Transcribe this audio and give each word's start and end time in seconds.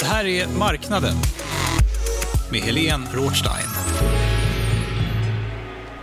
Det 0.00 0.06
här 0.06 0.24
är 0.26 0.58
Marknaden 0.58 1.14
med 2.52 2.60
Helene 2.60 3.06
Rothstein. 3.12 3.66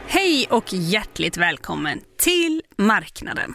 Hej 0.07 0.47
och 0.49 0.73
hjärtligt 0.73 1.37
välkommen 1.37 2.01
till 2.19 2.61
Marknaden. 2.75 3.53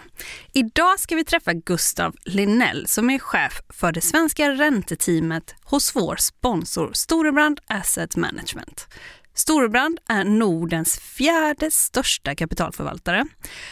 Idag 0.52 1.00
ska 1.00 1.14
vi 1.16 1.24
träffa 1.24 1.52
Gustav 1.52 2.14
Linnell 2.24 2.86
som 2.86 3.10
är 3.10 3.18
chef 3.18 3.62
för 3.68 3.92
det 3.92 4.00
svenska 4.00 4.50
ränteteamet 4.50 5.54
hos 5.64 5.96
vår 5.96 6.16
sponsor 6.16 6.90
Storebrand 6.92 7.60
Asset 7.66 8.16
Management. 8.16 8.88
Storebrand 9.34 9.98
är 10.08 10.24
Nordens 10.24 10.98
fjärde 10.98 11.70
största 11.70 12.34
kapitalförvaltare. 12.34 13.26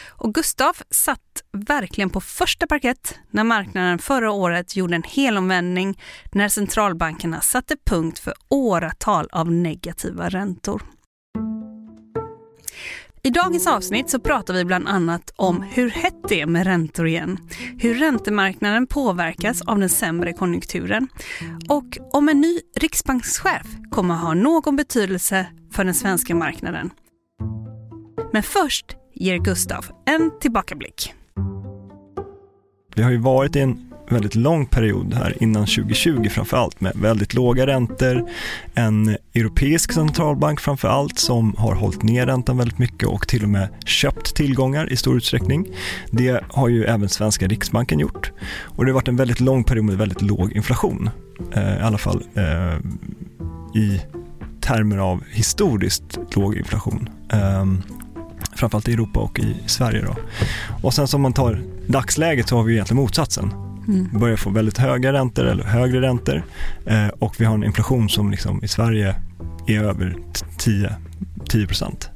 Och 0.08 0.34
Gustav 0.34 0.76
satt 0.90 1.42
verkligen 1.52 2.10
på 2.10 2.20
första 2.20 2.66
parkett 2.66 3.18
när 3.30 3.44
marknaden 3.44 3.98
förra 3.98 4.30
året 4.30 4.76
gjorde 4.76 4.96
en 4.96 5.02
helomvändning 5.02 5.98
när 6.32 6.48
centralbankerna 6.48 7.40
satte 7.40 7.76
punkt 7.86 8.18
för 8.18 8.34
åratal 8.48 9.28
av 9.32 9.52
negativa 9.52 10.28
räntor. 10.28 10.82
I 13.22 13.30
dagens 13.30 13.66
avsnitt 13.66 14.10
så 14.10 14.20
pratar 14.20 14.54
vi 14.54 14.64
bland 14.64 14.88
annat 14.88 15.32
om 15.36 15.62
hur 15.62 15.90
hett 15.90 16.28
det 16.28 16.40
är 16.40 16.46
med 16.46 16.66
räntor 16.66 17.06
igen, 17.06 17.38
hur 17.78 17.94
räntemarknaden 17.94 18.86
påverkas 18.86 19.62
av 19.62 19.78
den 19.78 19.88
sämre 19.88 20.32
konjunkturen 20.32 21.08
och 21.68 21.98
om 22.12 22.28
en 22.28 22.40
ny 22.40 22.60
riksbankschef 22.76 23.66
kommer 23.90 24.14
ha 24.14 24.34
någon 24.34 24.76
betydelse 24.76 25.46
för 25.72 25.84
den 25.84 25.94
svenska 25.94 26.34
marknaden. 26.34 26.90
Men 28.32 28.42
först 28.42 28.96
ger 29.14 29.38
Gustav 29.38 29.86
en 30.06 30.30
tillbakablick. 30.40 31.14
Vi 32.94 33.02
har 33.02 33.10
ju 33.10 33.18
varit 33.18 33.56
i 33.56 33.60
en 33.60 33.89
väldigt 34.12 34.34
lång 34.34 34.66
period 34.66 35.14
här 35.14 35.36
innan 35.40 35.66
2020 35.66 36.28
framför 36.30 36.56
allt 36.56 36.80
med 36.80 36.92
väldigt 36.94 37.34
låga 37.34 37.66
räntor, 37.66 38.30
en 38.74 39.16
europeisk 39.34 39.92
centralbank 39.92 40.60
framför 40.60 40.88
allt 40.88 41.18
som 41.18 41.54
har 41.58 41.74
hållit 41.74 42.02
ner 42.02 42.26
räntan 42.26 42.58
väldigt 42.58 42.78
mycket 42.78 43.08
och 43.08 43.28
till 43.28 43.42
och 43.42 43.48
med 43.48 43.68
köpt 43.84 44.34
tillgångar 44.34 44.92
i 44.92 44.96
stor 44.96 45.16
utsträckning. 45.16 45.66
Det 46.10 46.40
har 46.48 46.68
ju 46.68 46.84
även 46.84 47.08
svenska 47.08 47.46
riksbanken 47.46 47.98
gjort 47.98 48.32
och 48.62 48.84
det 48.84 48.90
har 48.90 48.94
varit 48.94 49.08
en 49.08 49.16
väldigt 49.16 49.40
lång 49.40 49.64
period 49.64 49.84
med 49.84 49.98
väldigt 49.98 50.22
låg 50.22 50.52
inflation, 50.52 51.10
eh, 51.54 51.76
i 51.76 51.80
alla 51.80 51.98
fall 51.98 52.24
eh, 52.34 52.78
i 53.74 54.00
termer 54.60 54.98
av 54.98 55.24
historiskt 55.30 56.18
låg 56.36 56.56
inflation. 56.56 57.08
Um, 57.32 57.82
framförallt 58.54 58.88
i 58.88 58.92
Europa 58.92 59.20
och 59.20 59.38
i 59.38 59.56
Sverige. 59.66 60.02
Då. 60.02 60.16
Och 60.82 60.94
sen 60.94 61.08
som 61.08 61.22
man 61.22 61.32
tar 61.32 61.62
dagsläget 61.86 62.48
så 62.48 62.56
har 62.56 62.62
vi 62.62 62.72
egentligen 62.72 63.02
motsatsen. 63.02 63.69
Mm. 63.88 64.08
Vi 64.12 64.18
börjar 64.18 64.36
få 64.36 64.50
väldigt 64.50 64.78
höga 64.78 65.12
räntor 65.12 65.44
eller 65.44 65.64
högre 65.64 66.00
räntor 66.00 66.42
eh, 66.86 67.08
och 67.08 67.34
vi 67.38 67.44
har 67.44 67.54
en 67.54 67.64
inflation 67.64 68.08
som 68.08 68.30
liksom 68.30 68.64
i 68.64 68.68
Sverige 68.68 69.14
är 69.66 69.82
över 69.82 70.16
10, 70.58 70.94
10 71.48 71.66
procent. 71.66 72.10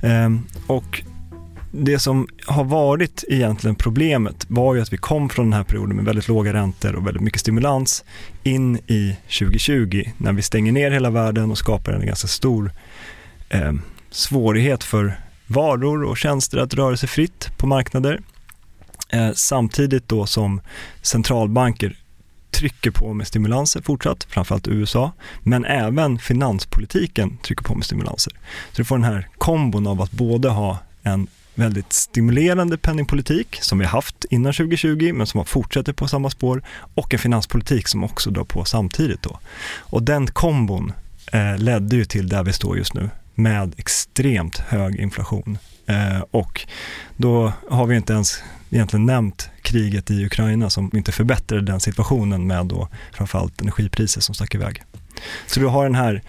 Eh, 0.00 0.30
och 0.66 1.02
det 1.78 1.98
som 1.98 2.28
har 2.46 2.64
varit 2.64 3.24
egentligen 3.28 3.74
problemet 3.74 4.46
var 4.48 4.74
ju 4.74 4.80
att 4.80 4.92
vi 4.92 4.96
kom 4.96 5.28
från 5.28 5.44
den 5.46 5.52
här 5.52 5.64
perioden 5.64 5.96
med 5.96 6.04
väldigt 6.04 6.28
låga 6.28 6.52
räntor 6.52 6.94
och 6.94 7.06
väldigt 7.06 7.22
mycket 7.22 7.40
stimulans 7.40 8.04
in 8.42 8.76
i 8.76 9.16
2020 9.38 10.04
när 10.18 10.32
vi 10.32 10.42
stänger 10.42 10.72
ner 10.72 10.90
hela 10.90 11.10
världen 11.10 11.50
och 11.50 11.58
skapar 11.58 11.92
en 11.92 12.06
ganska 12.06 12.28
stor 12.28 12.70
eh, 13.48 13.72
svårighet 14.10 14.84
för 14.84 15.20
varor 15.46 16.04
och 16.04 16.16
tjänster 16.16 16.58
att 16.58 16.74
röra 16.74 16.96
sig 16.96 17.08
fritt 17.08 17.50
på 17.56 17.66
marknader. 17.66 18.20
Eh, 19.08 19.30
samtidigt 19.34 20.08
då 20.08 20.26
som 20.26 20.60
centralbanker 21.02 21.96
trycker 22.50 22.90
på 22.90 23.14
med 23.14 23.26
stimulanser 23.26 23.82
fortsatt, 23.82 24.24
framförallt 24.24 24.68
USA, 24.68 25.12
men 25.42 25.64
även 25.64 26.18
finanspolitiken 26.18 27.36
trycker 27.36 27.64
på 27.64 27.74
med 27.74 27.84
stimulanser. 27.84 28.32
Så 28.72 28.76
du 28.76 28.84
får 28.84 28.96
den 28.96 29.04
här 29.04 29.28
kombon 29.38 29.86
av 29.86 30.02
att 30.02 30.10
både 30.10 30.48
ha 30.48 30.78
en 31.02 31.26
väldigt 31.54 31.92
stimulerande 31.92 32.78
penningpolitik 32.78 33.58
som 33.62 33.78
vi 33.78 33.84
haft 33.84 34.24
innan 34.30 34.52
2020 34.52 35.12
men 35.14 35.26
som 35.26 35.38
har 35.38 35.44
fortsätter 35.44 35.92
på 35.92 36.08
samma 36.08 36.30
spår 36.30 36.62
och 36.94 37.14
en 37.14 37.18
finanspolitik 37.18 37.88
som 37.88 38.04
också 38.04 38.30
drar 38.30 38.44
på 38.44 38.64
samtidigt. 38.64 39.22
Då. 39.22 39.38
Och 39.78 40.02
den 40.02 40.26
kombon 40.26 40.92
eh, 41.32 41.58
ledde 41.58 41.96
ju 41.96 42.04
till 42.04 42.28
där 42.28 42.42
vi 42.42 42.52
står 42.52 42.78
just 42.78 42.94
nu 42.94 43.10
med 43.34 43.74
extremt 43.76 44.58
hög 44.58 45.00
inflation. 45.00 45.58
Eh, 45.86 46.20
och 46.30 46.66
då 47.16 47.52
har 47.70 47.86
vi 47.86 47.96
inte 47.96 48.12
ens 48.12 48.42
egentligen 48.70 49.06
nämnt 49.06 49.50
kriget 49.62 50.10
i 50.10 50.24
Ukraina 50.24 50.70
som 50.70 50.90
inte 50.94 51.12
förbättrade 51.12 51.62
den 51.62 51.80
situationen 51.80 52.46
med 52.46 52.66
då 52.66 52.88
framförallt 53.12 53.60
energipriser 53.60 54.20
som 54.20 54.34
stack 54.34 54.54
iväg. 54.54 54.82
Så 55.46 55.60
du 55.60 55.66
har 55.66 55.84
den 55.84 55.94
här 55.94 56.22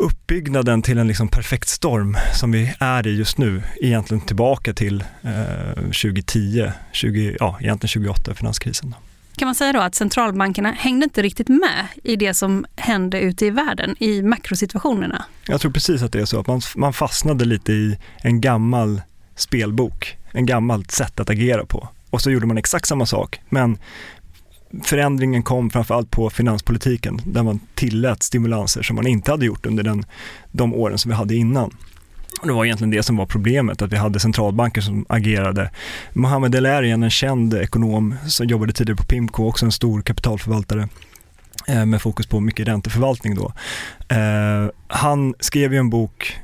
uppbyggnaden 0.00 0.82
till 0.82 0.98
en 0.98 1.06
liksom 1.06 1.28
perfekt 1.28 1.68
storm 1.68 2.16
som 2.34 2.52
vi 2.52 2.74
är 2.78 3.06
i 3.06 3.16
just 3.16 3.38
nu, 3.38 3.62
egentligen 3.80 4.20
tillbaka 4.20 4.72
till 4.72 5.04
eh, 5.22 5.74
2010, 5.74 6.72
20, 6.92 7.36
ja, 7.40 7.58
egentligen 7.60 8.04
2008, 8.04 8.34
finanskrisen. 8.34 8.94
Kan 9.36 9.46
man 9.46 9.54
säga 9.54 9.72
då 9.72 9.80
att 9.80 9.94
centralbankerna 9.94 10.70
hängde 10.70 11.04
inte 11.04 11.22
riktigt 11.22 11.48
med 11.48 11.86
i 12.02 12.16
det 12.16 12.34
som 12.34 12.66
hände 12.76 13.20
ute 13.20 13.46
i 13.46 13.50
världen, 13.50 13.96
i 13.98 14.22
makrosituationerna? 14.22 15.24
Jag 15.46 15.60
tror 15.60 15.72
precis 15.72 16.02
att 16.02 16.12
det 16.12 16.20
är 16.20 16.24
så, 16.24 16.40
att 16.40 16.46
man, 16.46 16.60
man 16.76 16.92
fastnade 16.92 17.44
lite 17.44 17.72
i 17.72 17.98
en 18.22 18.40
gammal 18.40 19.02
spelbok, 19.36 20.16
en 20.32 20.46
gammalt 20.46 20.90
sätt 20.90 21.20
att 21.20 21.30
agera 21.30 21.66
på. 21.66 21.88
Och 22.10 22.20
så 22.20 22.30
gjorde 22.30 22.46
man 22.46 22.58
exakt 22.58 22.88
samma 22.88 23.06
sak, 23.06 23.40
men 23.48 23.78
förändringen 24.82 25.42
kom 25.42 25.70
framförallt 25.70 26.10
på 26.10 26.30
finanspolitiken 26.30 27.20
där 27.24 27.42
man 27.42 27.60
tillät 27.74 28.22
stimulanser 28.22 28.82
som 28.82 28.96
man 28.96 29.06
inte 29.06 29.30
hade 29.30 29.46
gjort 29.46 29.66
under 29.66 29.82
den, 29.82 30.04
de 30.52 30.74
åren 30.74 30.98
som 30.98 31.08
vi 31.08 31.14
hade 31.14 31.34
innan. 31.34 31.74
Och 32.40 32.46
det 32.46 32.52
var 32.52 32.64
egentligen 32.64 32.90
det 32.90 33.02
som 33.02 33.16
var 33.16 33.26
problemet, 33.26 33.82
att 33.82 33.92
vi 33.92 33.96
hade 33.96 34.20
centralbanker 34.20 34.80
som 34.80 35.06
agerade. 35.08 35.70
Mohammed 36.12 36.54
El 36.54 36.66
Erian, 36.66 37.02
en 37.02 37.10
känd 37.10 37.54
ekonom 37.54 38.14
som 38.26 38.46
jobbade 38.46 38.72
tidigare 38.72 38.96
på 38.96 39.04
Pimco, 39.04 39.48
också 39.48 39.64
en 39.66 39.72
stor 39.72 40.02
kapitalförvaltare 40.02 40.88
eh, 41.68 41.86
med 41.86 42.02
fokus 42.02 42.26
på 42.26 42.40
mycket 42.40 42.68
ränteförvaltning 42.68 43.34
då. 43.34 43.52
Eh, 44.08 44.70
han 44.88 45.34
skrev 45.40 45.72
ju 45.72 45.78
en 45.78 45.90
bok, 45.90 46.38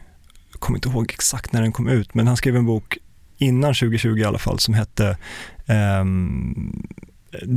jag 0.56 0.61
kommer 0.61 0.78
inte 0.78 0.89
ihåg 0.89 1.11
exakt 1.12 1.53
när 1.53 1.62
den 1.62 1.72
kom 1.72 1.89
ut, 1.89 2.15
men 2.15 2.27
han 2.27 2.37
skrev 2.37 2.56
en 2.56 2.67
bok 2.67 2.99
innan 3.39 3.75
2020 3.75 4.17
i 4.17 4.25
alla 4.25 4.39
fall 4.39 4.59
som 4.59 4.75
hette 4.75 5.17
um, 6.00 6.87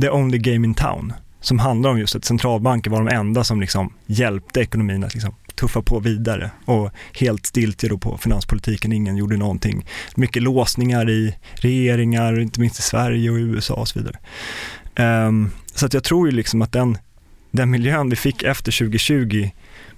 The 0.00 0.10
Only 0.10 0.38
Game 0.38 0.66
in 0.66 0.74
Town 0.74 1.12
som 1.40 1.58
handlar 1.58 1.90
om 1.90 1.98
just 1.98 2.14
att 2.14 2.24
centralbanker 2.24 2.90
var 2.90 3.04
de 3.04 3.14
enda 3.14 3.44
som 3.44 3.60
liksom 3.60 3.92
hjälpte 4.06 4.60
ekonomin 4.60 5.04
att 5.04 5.14
liksom 5.14 5.34
tuffa 5.54 5.82
på 5.82 5.98
vidare 5.98 6.50
och 6.64 6.90
helt 7.12 7.46
stiltje 7.46 7.88
då 7.88 7.98
på 7.98 8.18
finanspolitiken, 8.18 8.92
ingen 8.92 9.16
gjorde 9.16 9.36
någonting. 9.36 9.86
Mycket 10.16 10.42
låsningar 10.42 11.10
i 11.10 11.36
regeringar, 11.54 12.40
inte 12.40 12.60
minst 12.60 12.78
i 12.78 12.82
Sverige 12.82 13.30
och 13.30 13.38
i 13.38 13.42
USA 13.42 13.74
och 13.74 13.88
så 13.88 13.98
vidare. 13.98 14.18
Um, 15.26 15.50
så 15.74 15.86
att 15.86 15.94
jag 15.94 16.04
tror 16.04 16.28
ju 16.28 16.36
liksom 16.36 16.62
att 16.62 16.72
den, 16.72 16.98
den 17.50 17.70
miljön 17.70 18.10
vi 18.10 18.16
fick 18.16 18.42
efter 18.42 18.78
2020, 18.78 19.50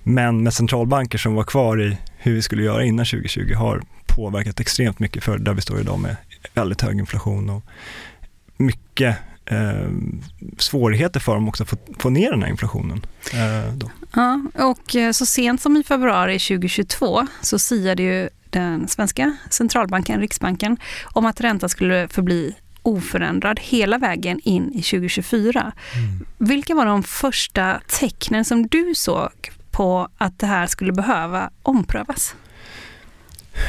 men 0.02 0.42
med 0.42 0.54
centralbanker 0.54 1.18
som 1.18 1.34
var 1.34 1.44
kvar 1.44 1.82
i 1.82 1.98
hur 2.16 2.34
vi 2.34 2.42
skulle 2.42 2.62
göra 2.62 2.84
innan 2.84 3.06
2020 3.06 3.54
har 3.54 3.82
påverkat 4.06 4.60
extremt 4.60 4.98
mycket 4.98 5.24
för 5.24 5.38
där 5.38 5.54
vi 5.54 5.60
står 5.60 5.80
idag 5.80 5.98
med 5.98 6.16
väldigt 6.54 6.80
hög 6.80 6.98
inflation 6.98 7.50
och 7.50 7.62
mycket 8.56 9.16
eh, 9.46 9.90
svårigheter 10.58 11.20
för 11.20 11.34
dem 11.34 11.48
också 11.48 11.62
att 11.62 11.68
få, 11.68 11.76
få 11.98 12.10
ner 12.10 12.30
den 12.30 12.42
här 12.42 12.50
inflationen. 12.50 13.06
Eh, 13.32 13.74
då. 13.74 13.90
Ja, 14.14 14.40
och 14.54 14.96
eh, 14.96 15.12
så 15.12 15.26
sent 15.26 15.60
som 15.60 15.76
i 15.76 15.82
februari 15.82 16.38
2022 16.38 17.26
så 17.42 17.58
siade 17.58 18.02
ju 18.02 18.28
den 18.50 18.88
svenska 18.88 19.36
centralbanken, 19.50 20.20
Riksbanken, 20.20 20.76
om 21.04 21.26
att 21.26 21.40
räntan 21.40 21.68
skulle 21.68 22.08
förbli 22.08 22.54
oförändrad 22.82 23.60
hela 23.60 23.98
vägen 23.98 24.40
in 24.44 24.68
i 24.68 24.82
2024. 24.82 25.72
Mm. 25.96 26.26
Vilka 26.38 26.74
var 26.74 26.86
de 26.86 27.02
första 27.02 27.80
tecknen 28.00 28.44
som 28.44 28.66
du 28.66 28.94
såg 28.94 29.50
på 29.70 30.08
att 30.18 30.38
det 30.38 30.46
här 30.46 30.66
skulle 30.66 30.92
behöva 30.92 31.50
omprövas? 31.62 32.34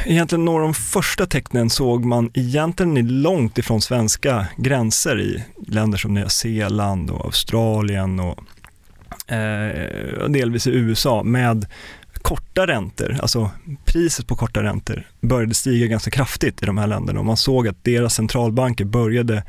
Egentligen 0.06 0.46
några 0.46 0.64
av 0.64 0.68
de 0.68 0.74
första 0.74 1.26
tecknen 1.26 1.70
såg 1.70 2.06
man 2.06 2.32
egentligen 2.34 3.22
långt 3.22 3.58
ifrån 3.58 3.82
svenska 3.82 4.48
gränser 4.58 5.22
i 5.22 5.44
länder 5.68 5.98
som 5.98 6.14
Nya 6.14 6.30
Zeeland 6.30 7.12
och 7.12 7.26
Australien 7.26 8.20
och 8.20 8.40
eh, 9.32 10.30
delvis 10.30 10.68
i 10.68 10.72
USA 10.72 11.24
med 11.24 11.66
korta 12.24 12.68
räntor, 12.68 13.18
alltså 13.22 13.52
priset 13.86 14.28
på 14.28 14.36
korta 14.36 14.64
räntor 14.64 15.04
började 15.22 15.54
stiga 15.54 15.88
ganska 15.88 16.12
kraftigt 16.12 16.64
i 16.64 16.66
de 16.66 16.78
här 16.78 16.88
länderna 16.88 17.20
och 17.20 17.26
man 17.26 17.38
såg 17.38 17.68
att 17.68 17.84
deras 17.84 18.16
centralbanker 18.16 18.86
började 18.86 19.44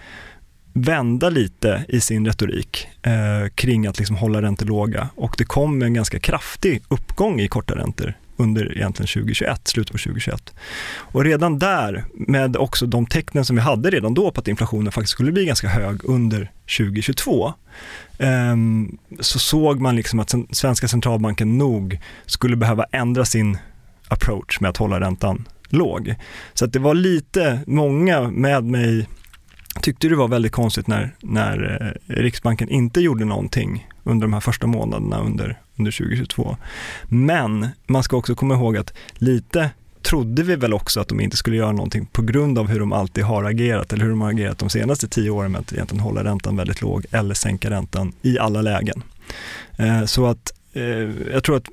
vända 0.72 1.30
lite 1.30 1.84
i 1.88 2.00
sin 2.00 2.26
retorik 2.26 2.88
eh, 3.02 3.48
kring 3.54 3.86
att 3.86 3.98
liksom 3.98 4.16
hålla 4.16 4.42
räntor 4.42 4.66
låga. 4.66 5.08
Och 5.14 5.34
det 5.38 5.44
kom 5.44 5.82
en 5.82 5.94
ganska 5.94 6.18
kraftig 6.18 6.82
uppgång 6.88 7.40
i 7.40 7.48
korta 7.48 7.74
räntor 7.74 8.14
under 8.36 8.76
egentligen 8.76 9.08
2021, 9.08 9.68
slutet 9.68 9.92
på 9.92 9.98
2021. 9.98 10.54
Och 10.96 11.24
redan 11.24 11.58
där, 11.58 12.04
med 12.14 12.56
också 12.56 12.86
de 12.86 13.06
tecknen 13.06 13.44
som 13.44 13.56
vi 13.56 13.62
hade 13.62 13.90
redan 13.90 14.14
då 14.14 14.30
på 14.30 14.40
att 14.40 14.48
inflationen 14.48 14.92
faktiskt 14.92 15.12
skulle 15.12 15.32
bli 15.32 15.44
ganska 15.44 15.68
hög 15.68 16.00
under 16.04 16.50
2022, 16.78 17.52
ehm, 18.18 18.98
så 19.20 19.38
såg 19.38 19.80
man 19.80 19.96
liksom 19.96 20.20
att 20.20 20.34
svenska 20.50 20.88
centralbanken 20.88 21.58
nog 21.58 21.98
skulle 22.26 22.56
behöva 22.56 22.84
ändra 22.92 23.24
sin 23.24 23.58
approach 24.08 24.60
med 24.60 24.70
att 24.70 24.76
hålla 24.76 25.00
räntan 25.00 25.48
låg. 25.68 26.14
Så 26.54 26.64
att 26.64 26.72
det 26.72 26.78
var 26.78 26.94
lite, 26.94 27.60
många 27.66 28.30
med 28.30 28.64
mig 28.64 29.08
tyckte 29.82 30.08
det 30.08 30.16
var 30.16 30.28
väldigt 30.28 30.52
konstigt 30.52 30.86
när, 30.86 31.14
när 31.20 31.82
eh, 32.08 32.14
Riksbanken 32.14 32.68
inte 32.68 33.00
gjorde 33.00 33.24
någonting 33.24 33.88
under 34.04 34.26
de 34.26 34.32
här 34.32 34.40
första 34.40 34.66
månaderna 34.66 35.20
under, 35.20 35.60
under 35.76 35.92
2022. 35.92 36.56
Men 37.04 37.68
man 37.86 38.02
ska 38.02 38.16
också 38.16 38.34
komma 38.34 38.54
ihåg 38.54 38.76
att 38.76 38.92
lite 39.14 39.70
trodde 40.02 40.42
vi 40.42 40.56
väl 40.56 40.74
också 40.74 41.00
att 41.00 41.08
de 41.08 41.20
inte 41.20 41.36
skulle 41.36 41.56
göra 41.56 41.72
någonting 41.72 42.06
på 42.06 42.22
grund 42.22 42.58
av 42.58 42.68
hur 42.68 42.80
de 42.80 42.92
alltid 42.92 43.24
har 43.24 43.44
agerat 43.44 43.92
eller 43.92 44.02
hur 44.02 44.10
de 44.10 44.20
har 44.20 44.30
agerat 44.30 44.58
de 44.58 44.70
senaste 44.70 45.08
tio 45.08 45.30
åren 45.30 45.52
med 45.52 45.60
att 45.60 45.72
egentligen 45.72 46.04
hålla 46.04 46.24
räntan 46.24 46.56
väldigt 46.56 46.82
låg 46.82 47.06
eller 47.10 47.34
sänka 47.34 47.70
räntan 47.70 48.12
i 48.22 48.38
alla 48.38 48.62
lägen. 48.62 49.02
Eh, 49.78 50.04
så 50.04 50.26
att 50.26 50.52
eh, 50.72 51.10
jag 51.32 51.44
tror 51.44 51.56
att 51.56 51.68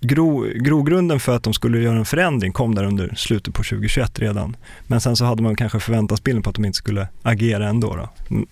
gro, 0.00 0.46
grogrunden 0.54 1.20
för 1.20 1.36
att 1.36 1.42
de 1.42 1.54
skulle 1.54 1.78
göra 1.78 1.96
en 1.96 2.04
förändring 2.04 2.52
kom 2.52 2.74
där 2.74 2.84
under 2.84 3.14
slutet 3.16 3.54
på 3.54 3.62
2021 3.62 4.18
redan. 4.18 4.56
Men 4.86 5.00
sen 5.00 5.16
så 5.16 5.24
hade 5.24 5.42
man 5.42 5.56
kanske 5.56 5.80
förväntansbilden 5.80 6.42
på 6.42 6.50
att 6.50 6.56
de 6.56 6.64
inte 6.64 6.78
skulle 6.78 7.08
agera 7.22 7.68
ändå. 7.68 7.96
Då. 7.96 8.08
Mm, 8.30 8.46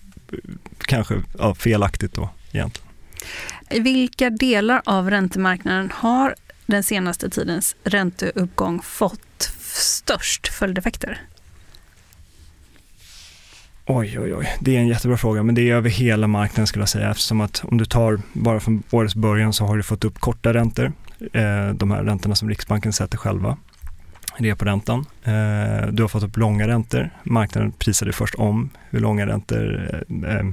kanske 0.77 1.15
ja, 1.39 1.55
felaktigt 1.55 2.13
då 2.13 2.29
egentligen. 2.51 2.89
I 3.69 3.79
vilka 3.79 4.29
delar 4.29 4.81
av 4.85 5.09
räntemarknaden 5.09 5.91
har 5.93 6.35
den 6.65 6.83
senaste 6.83 7.29
tidens 7.29 7.75
ränteuppgång 7.83 8.81
fått 8.81 9.51
störst 9.73 10.47
följdeffekter? 10.47 11.21
Oj, 13.87 14.19
oj, 14.19 14.35
oj. 14.35 14.55
Det 14.59 14.75
är 14.75 14.79
en 14.79 14.87
jättebra 14.87 15.17
fråga, 15.17 15.43
men 15.43 15.55
det 15.55 15.69
är 15.69 15.75
över 15.75 15.89
hela 15.89 16.27
marknaden 16.27 16.67
skulle 16.67 16.81
jag 16.81 16.89
säga. 16.89 17.11
Eftersom 17.11 17.41
att 17.41 17.63
om 17.65 17.77
du 17.77 17.85
tar 17.85 18.19
bara 18.33 18.59
från 18.59 18.83
årets 18.91 19.15
början 19.15 19.53
så 19.53 19.65
har 19.65 19.77
du 19.77 19.83
fått 19.83 20.05
upp 20.05 20.19
korta 20.19 20.53
räntor 20.53 20.93
eh, 21.33 21.69
de 21.73 21.91
här 21.91 22.03
räntorna 22.03 22.35
som 22.35 22.49
Riksbanken 22.49 22.93
sätter 22.93 23.17
själva, 23.17 23.57
reporäntan. 24.35 25.05
Eh, 25.23 25.87
du 25.91 26.03
har 26.03 26.07
fått 26.07 26.23
upp 26.23 26.37
långa 26.37 26.67
räntor. 26.67 27.09
Marknaden 27.23 27.71
prisade 27.71 28.13
först 28.13 28.35
om 28.35 28.69
hur 28.89 28.99
långa 28.99 29.27
räntor, 29.27 29.89
eh, 30.09 30.37
eh, 30.37 30.45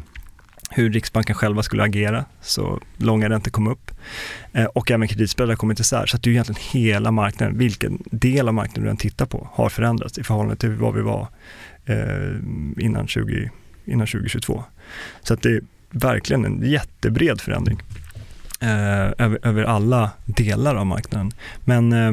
hur 0.74 0.90
Riksbanken 0.90 1.34
själva 1.34 1.62
skulle 1.62 1.82
agera, 1.82 2.24
så 2.40 2.80
långa 2.96 3.28
räntor 3.28 3.50
kom 3.50 3.66
upp. 3.66 3.90
Eh, 4.52 4.64
och 4.64 4.90
även 4.90 5.08
kreditspreadar 5.08 5.54
kom 5.54 5.70
inte 5.70 5.80
isär. 5.80 6.06
Så 6.06 6.16
att 6.16 6.22
det 6.22 6.30
är 6.30 6.32
egentligen 6.32 6.60
hela 6.72 7.10
marknaden, 7.10 7.58
vilken 7.58 8.02
del 8.10 8.48
av 8.48 8.54
marknaden 8.54 8.84
du 8.84 8.90
än 8.90 8.96
tittar 8.96 9.26
på, 9.26 9.48
har 9.52 9.68
förändrats 9.68 10.18
i 10.18 10.22
förhållande 10.22 10.56
till 10.56 10.70
vad 10.70 10.94
vi 10.94 11.00
var 11.00 11.28
eh, 11.86 11.96
innan, 12.78 13.06
20, 13.06 13.50
innan 13.84 14.06
2022. 14.06 14.64
Så 15.22 15.34
att 15.34 15.42
det 15.42 15.50
är 15.50 15.60
verkligen 15.90 16.44
en 16.44 16.70
jättebred 16.70 17.40
förändring 17.40 17.78
eh, 18.60 19.12
över, 19.18 19.38
över, 19.42 19.64
alla 19.64 20.10
delar 20.26 20.74
av 20.74 20.86
marknaden. 20.86 21.32
Men, 21.64 21.92
eh, 21.92 22.12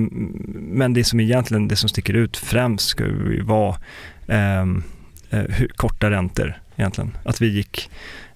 men 0.55 0.93
det 0.93 1.03
som 1.03 1.19
egentligen 1.19 1.67
det 1.67 1.75
som 1.75 1.89
sticker 1.89 2.13
ut 2.13 2.37
främst 2.37 2.87
ska 2.87 3.05
vara 3.43 3.75
eh, 4.27 4.61
eh, 5.29 5.45
hur, 5.49 5.67
korta 5.67 6.11
räntor 6.11 6.53
egentligen. 6.75 7.17
Att 7.23 7.41
vi 7.41 7.47
gick, 7.47 7.89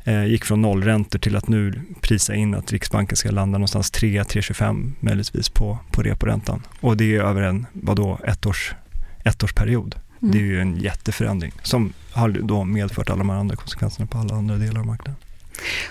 eh, 0.04 0.26
gick 0.26 0.46
från 0.46 0.62
nollräntor 0.62 1.20
till 1.20 1.36
att 1.36 1.48
nu 1.48 1.82
prisa 2.02 2.36
in 2.36 2.56
att 2.56 2.72
Riksbanken 2.72 3.18
ska 3.18 3.32
landa 3.32 3.58
någonstans 3.58 3.94
3-3,25 3.94 4.92
möjligtvis 5.00 5.50
på, 5.50 5.80
på 5.92 6.02
reporäntan. 6.04 6.64
Och 6.80 6.98
det 6.98 7.16
är 7.16 7.22
över 7.22 7.42
en, 7.42 7.66
vadå, 7.74 8.20
ettårs, 8.24 8.76
ettårsperiod. 9.24 9.96
Mm. 10.22 10.32
Det 10.32 10.38
är 10.38 10.44
ju 10.44 10.62
en 10.62 10.78
jätteförändring 10.78 11.52
som 11.64 11.94
har 12.12 12.30
då 12.30 12.64
medfört 12.64 13.10
alla 13.10 13.18
de 13.18 13.30
här 13.30 13.38
andra 13.38 13.56
konsekvenserna 13.56 14.08
på 14.08 14.18
alla 14.18 14.36
andra 14.36 14.56
delar 14.56 14.80
av 14.80 14.86
marknaden. 14.88 15.16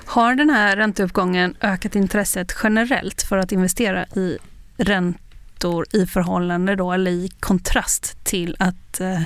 Har 0.05 0.35
den 0.35 0.51
här 0.51 0.77
ränteuppgången 0.77 1.57
ökat 1.61 1.97
intresset 1.97 2.57
generellt 2.63 3.23
för 3.23 3.39
att 3.39 3.53
investera 3.53 4.05
i 4.05 4.39
räntor 4.77 5.87
i 5.93 6.07
förhållande 6.07 6.77
då, 6.77 6.93
eller 6.93 7.11
i 7.11 7.29
kontrast 7.41 8.25
till 8.25 8.57
att 8.59 9.01
eh, 9.01 9.23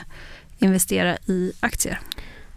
investera 0.59 1.17
i 1.27 1.53
aktier? 1.61 2.01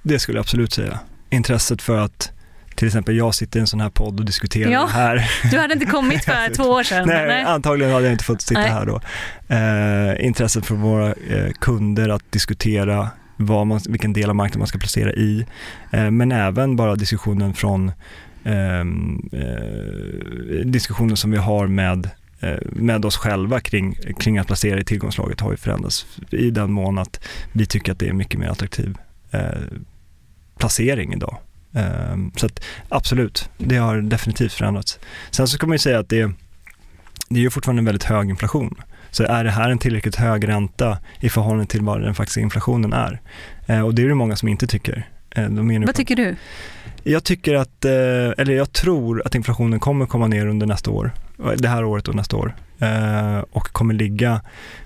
Det 0.01 0.19
skulle 0.19 0.37
jag 0.37 0.43
absolut 0.43 0.73
säga. 0.73 0.99
Intresset 1.29 1.81
för 1.81 1.97
att 1.97 2.31
till 2.75 2.87
exempel 2.87 3.17
jag 3.17 3.35
sitter 3.35 3.59
i 3.59 3.61
en 3.61 3.67
sån 3.67 3.81
här 3.81 3.89
podd 3.89 4.19
och 4.19 4.25
diskuterar 4.25 4.71
ja, 4.71 4.81
det 4.81 4.91
här. 4.91 5.31
Du 5.51 5.59
hade 5.59 5.73
inte 5.73 5.85
kommit 5.85 6.25
för 6.25 6.53
två 6.55 6.63
år 6.63 6.83
sedan? 6.83 7.07
Nej, 7.07 7.27
nej, 7.27 7.43
antagligen 7.43 7.93
hade 7.93 8.05
jag 8.05 8.13
inte 8.13 8.23
fått 8.23 8.41
sitta 8.41 8.61
Nej. 8.61 8.69
här 8.69 8.85
då. 8.85 9.01
Eh, 9.55 10.25
intresset 10.25 10.65
för 10.65 10.75
våra 10.75 11.07
eh, 11.07 11.51
kunder 11.59 12.09
att 12.09 12.31
diskutera 12.31 13.09
vad 13.37 13.67
man, 13.67 13.79
vilken 13.89 14.13
del 14.13 14.29
av 14.29 14.35
marknaden 14.35 14.59
man 14.59 14.67
ska 14.67 14.79
placera 14.79 15.13
i. 15.13 15.45
Eh, 15.91 16.11
men 16.11 16.31
även 16.31 16.75
bara 16.75 16.95
diskussionen 16.95 17.53
från 17.53 17.91
ehm, 18.43 19.29
eh, 19.33 20.65
diskussionen 20.65 21.17
som 21.17 21.31
vi 21.31 21.37
har 21.37 21.67
med 21.67 22.09
eh, 22.39 22.57
med 22.71 23.05
oss 23.05 23.17
själva 23.17 23.59
kring, 23.59 23.95
kring 24.19 24.37
att 24.37 24.47
placera 24.47 24.79
i 24.79 24.83
tillgångslaget 24.83 25.39
har 25.39 25.51
ju 25.51 25.57
förändrats 25.57 26.05
i 26.29 26.49
den 26.51 26.71
mån 26.71 26.97
att 26.97 27.25
vi 27.51 27.65
tycker 27.65 27.91
att 27.91 27.99
det 27.99 28.07
är 28.07 28.13
mycket 28.13 28.39
mer 28.39 28.47
attraktiv 28.47 28.97
eh, 29.31 29.41
placering 30.59 31.13
idag. 31.13 31.37
Eh, 31.73 32.17
så 32.35 32.45
att 32.45 32.63
absolut, 32.89 33.49
det 33.57 33.75
har 33.75 33.97
definitivt 33.97 34.53
förändrats. 34.53 34.99
Sen 35.31 35.47
så 35.47 35.55
ska 35.55 35.67
man 35.67 35.73
ju 35.73 35.79
säga 35.79 35.99
att 35.99 36.09
det, 36.09 36.31
det 37.29 37.39
är 37.39 37.43
ju 37.43 37.49
fortfarande 37.49 37.79
en 37.79 37.85
väldigt 37.85 38.03
hög 38.03 38.29
inflation. 38.29 38.75
Så 39.11 39.23
är 39.23 39.43
det 39.43 39.51
här 39.51 39.69
en 39.69 39.77
tillräckligt 39.77 40.15
hög 40.15 40.47
ränta 40.47 40.97
i 41.19 41.29
förhållande 41.29 41.65
till 41.65 41.81
vad 41.81 42.01
den 42.01 42.15
faktiska 42.15 42.41
inflationen 42.41 42.93
är? 42.93 43.21
Eh, 43.67 43.81
och 43.81 43.95
det 43.95 44.01
är 44.01 44.07
det 44.07 44.15
många 44.15 44.35
som 44.35 44.47
inte 44.47 44.67
tycker. 44.67 45.07
Eh, 45.31 45.49
vad 45.85 45.95
tycker 45.95 46.15
du? 46.15 46.35
Jag 47.03 47.23
tycker 47.23 47.55
att, 47.55 47.85
eh, 47.85 47.91
eller 48.37 48.51
jag 48.51 48.73
tror 48.73 49.21
att 49.25 49.35
inflationen 49.35 49.79
kommer 49.79 50.05
komma 50.05 50.27
ner 50.27 50.47
under 50.47 50.67
nästa 50.67 50.91
år, 50.91 51.11
det 51.57 51.67
här 51.67 51.83
året 51.83 52.07
och 52.07 52.15
nästa 52.15 52.37
år 52.37 52.55
eh, 52.79 53.39
och 53.51 53.63
kommer 53.63 53.93
ligga 53.93 54.41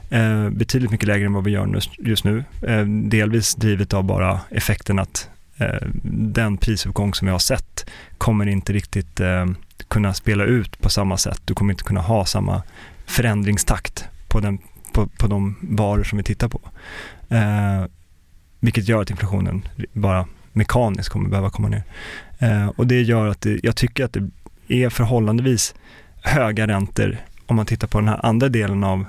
eh, 0.10 0.50
betydligt 0.50 0.92
mycket 0.92 1.08
lägre 1.08 1.26
än 1.26 1.34
vad 1.34 1.44
vi 1.44 1.52
gör 1.52 1.80
just 1.98 2.24
nu. 2.24 2.44
Eh, 2.68 2.86
delvis 2.86 3.56
drivet 3.56 3.94
av 3.94 4.04
bara 4.04 4.40
effekten 4.50 5.00
att 5.00 5.30
Eh, 5.58 5.88
den 6.04 6.58
prisuppgång 6.58 7.14
som 7.14 7.26
vi 7.26 7.32
har 7.32 7.40
sett 7.40 7.90
kommer 8.18 8.46
inte 8.46 8.74
riktigt 8.74 9.20
eh, 9.20 9.46
kunna 9.88 10.14
spela 10.14 10.44
ut 10.44 10.82
på 10.82 10.90
samma 10.90 11.18
sätt. 11.18 11.42
Du 11.46 11.54
kommer 11.54 11.74
inte 11.74 11.84
kunna 11.84 12.02
ha 12.02 12.26
samma 12.26 12.64
förändringstakt 13.06 14.06
på, 14.28 14.40
den, 14.40 14.58
på, 14.94 15.08
på 15.08 15.28
de 15.28 15.56
varor 15.62 16.04
som 16.04 16.18
vi 16.18 16.24
tittar 16.24 16.48
på. 16.48 16.62
Eh, 17.30 17.86
vilket 18.60 18.88
gör 18.88 19.02
att 19.02 19.10
inflationen 19.10 19.68
bara 19.94 20.28
mekaniskt 20.54 21.10
kommer 21.10 21.30
behöva 21.30 21.50
komma 21.50 21.70
ner. 21.70 21.84
Eh, 22.40 22.68
och 22.68 22.88
det 22.88 23.02
gör 23.02 23.28
att 23.28 23.42
det, 23.42 23.60
jag 23.64 23.76
tycker 23.76 24.06
att 24.06 24.14
det 24.14 24.30
är 24.68 24.90
förhållandevis 24.90 25.76
höga 26.22 26.68
räntor 26.68 27.18
om 27.46 27.56
man 27.56 27.66
tittar 27.66 27.88
på 27.88 28.00
den 28.00 28.08
här 28.08 28.26
andra 28.26 28.50
delen 28.50 28.84
av, 28.84 29.06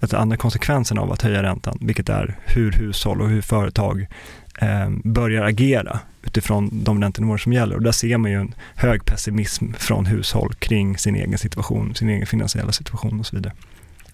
alltså 0.00 0.16
andra 0.16 0.36
konsekvensen 0.36 0.98
av 0.98 1.12
att 1.12 1.22
höja 1.22 1.42
räntan, 1.42 1.78
vilket 1.80 2.08
är 2.08 2.38
hur 2.44 2.72
hushåll 2.72 3.20
och 3.20 3.28
hur 3.28 3.42
företag 3.42 4.06
Ehm, 4.58 5.00
börjar 5.04 5.44
agera 5.44 6.00
utifrån 6.22 6.84
de 6.84 7.02
räntenivåer 7.02 7.38
som 7.38 7.52
gäller. 7.52 7.76
Och 7.76 7.82
där 7.82 7.92
ser 7.92 8.16
man 8.16 8.30
ju 8.30 8.40
en 8.40 8.54
hög 8.74 9.04
pessimism 9.04 9.72
från 9.72 10.06
hushåll 10.06 10.54
kring 10.54 10.98
sin 10.98 11.16
egen 11.16 11.38
situation, 11.38 11.94
sin 11.94 12.08
egen 12.08 12.26
finansiella 12.26 12.72
situation 12.72 13.20
och 13.20 13.26
så 13.26 13.36
vidare. 13.36 13.52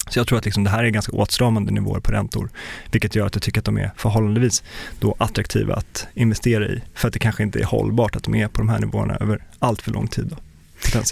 Så 0.08 0.18
jag 0.18 0.26
tror 0.26 0.38
att 0.38 0.44
liksom 0.44 0.64
det 0.64 0.70
här 0.70 0.84
är 0.84 0.88
ganska 0.88 1.12
åtstramande 1.12 1.72
nivåer 1.72 2.00
på 2.00 2.12
räntor, 2.12 2.50
vilket 2.90 3.14
gör 3.14 3.26
att 3.26 3.34
jag 3.34 3.42
tycker 3.42 3.60
att 3.60 3.64
de 3.64 3.78
är 3.78 3.90
förhållandevis 3.96 4.62
då 5.00 5.14
attraktiva 5.18 5.74
att 5.74 6.06
investera 6.14 6.66
i, 6.66 6.82
för 6.94 7.08
att 7.08 7.14
det 7.14 7.18
kanske 7.18 7.42
inte 7.42 7.60
är 7.60 7.64
hållbart 7.64 8.16
att 8.16 8.22
de 8.22 8.34
är 8.34 8.48
på 8.48 8.58
de 8.58 8.68
här 8.68 8.78
nivåerna 8.78 9.16
över 9.16 9.44
allt 9.58 9.82
för 9.82 9.90
lång 9.90 10.08
tid. 10.08 10.26
Då. 10.26 10.36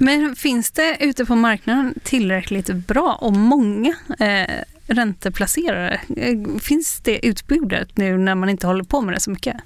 Men 0.00 0.37
finns 0.37 0.70
det 0.70 0.96
ute 1.00 1.25
på 1.25 1.37
marknaden 1.37 1.94
tillräckligt 2.02 2.70
bra 2.72 3.18
och 3.20 3.32
många 3.32 3.94
eh, 4.18 4.44
ränteplacerare? 4.90 6.00
Eh, 6.16 6.59
finns 6.61 7.00
det 7.00 7.26
utbudet 7.26 7.88
nu 7.97 8.18
när 8.18 8.35
man 8.35 8.49
inte 8.49 8.66
håller 8.66 8.85
på 8.85 9.00
med 9.00 9.14
det 9.14 9.20
så 9.20 9.30
mycket? 9.30 9.56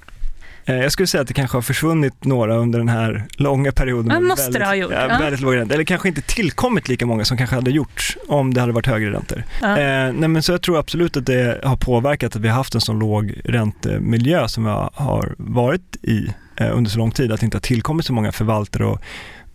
Eh, 0.65 0.75
jag 0.75 0.91
skulle 0.91 1.07
säga 1.07 1.21
att 1.21 1.27
det 1.27 1.33
kanske 1.33 1.57
har 1.57 1.61
försvunnit 1.61 2.25
några 2.25 2.55
under 2.55 2.79
den 2.79 2.89
här 2.89 3.25
långa 3.37 3.71
perioden. 3.71 4.07
Men 4.07 4.23
måste 4.23 4.43
väldigt, 4.43 4.61
det 4.61 4.65
ha 4.65 4.75
gjort. 4.75 4.91
Ja, 4.91 5.07
ja. 5.09 5.17
Väldigt 5.19 5.41
låga 5.41 5.57
räntor. 5.57 5.75
Eller 5.75 5.83
kanske 5.83 6.07
inte 6.07 6.21
tillkommit 6.21 6.87
lika 6.87 7.05
många 7.05 7.25
som 7.25 7.37
kanske 7.37 7.55
hade 7.55 7.71
gjorts 7.71 8.17
om 8.27 8.53
det 8.53 8.61
hade 8.61 8.73
varit 8.73 8.87
högre 8.87 9.11
räntor. 9.11 9.43
Ja. 9.61 9.77
Eh, 9.77 10.13
nej, 10.13 10.29
men 10.29 10.43
så 10.43 10.51
jag 10.51 10.61
tror 10.61 10.79
absolut 10.79 11.17
att 11.17 11.25
det 11.25 11.61
har 11.63 11.77
påverkat 11.77 12.35
att 12.35 12.41
vi 12.41 12.47
har 12.47 12.55
haft 12.55 12.75
en 12.75 12.81
så 12.81 12.93
låg 12.93 13.33
räntemiljö 13.43 14.47
som 14.47 14.63
vi 14.63 14.69
har 14.93 15.35
varit 15.37 15.95
i 16.01 16.27
eh, 16.55 16.77
under 16.77 16.91
så 16.91 16.97
lång 16.97 17.11
tid. 17.11 17.31
Att 17.31 17.39
det 17.39 17.45
inte 17.45 17.57
har 17.57 17.61
tillkommit 17.61 18.05
så 18.05 18.13
många 18.13 18.31
förvaltare 18.31 18.85
och 18.85 19.01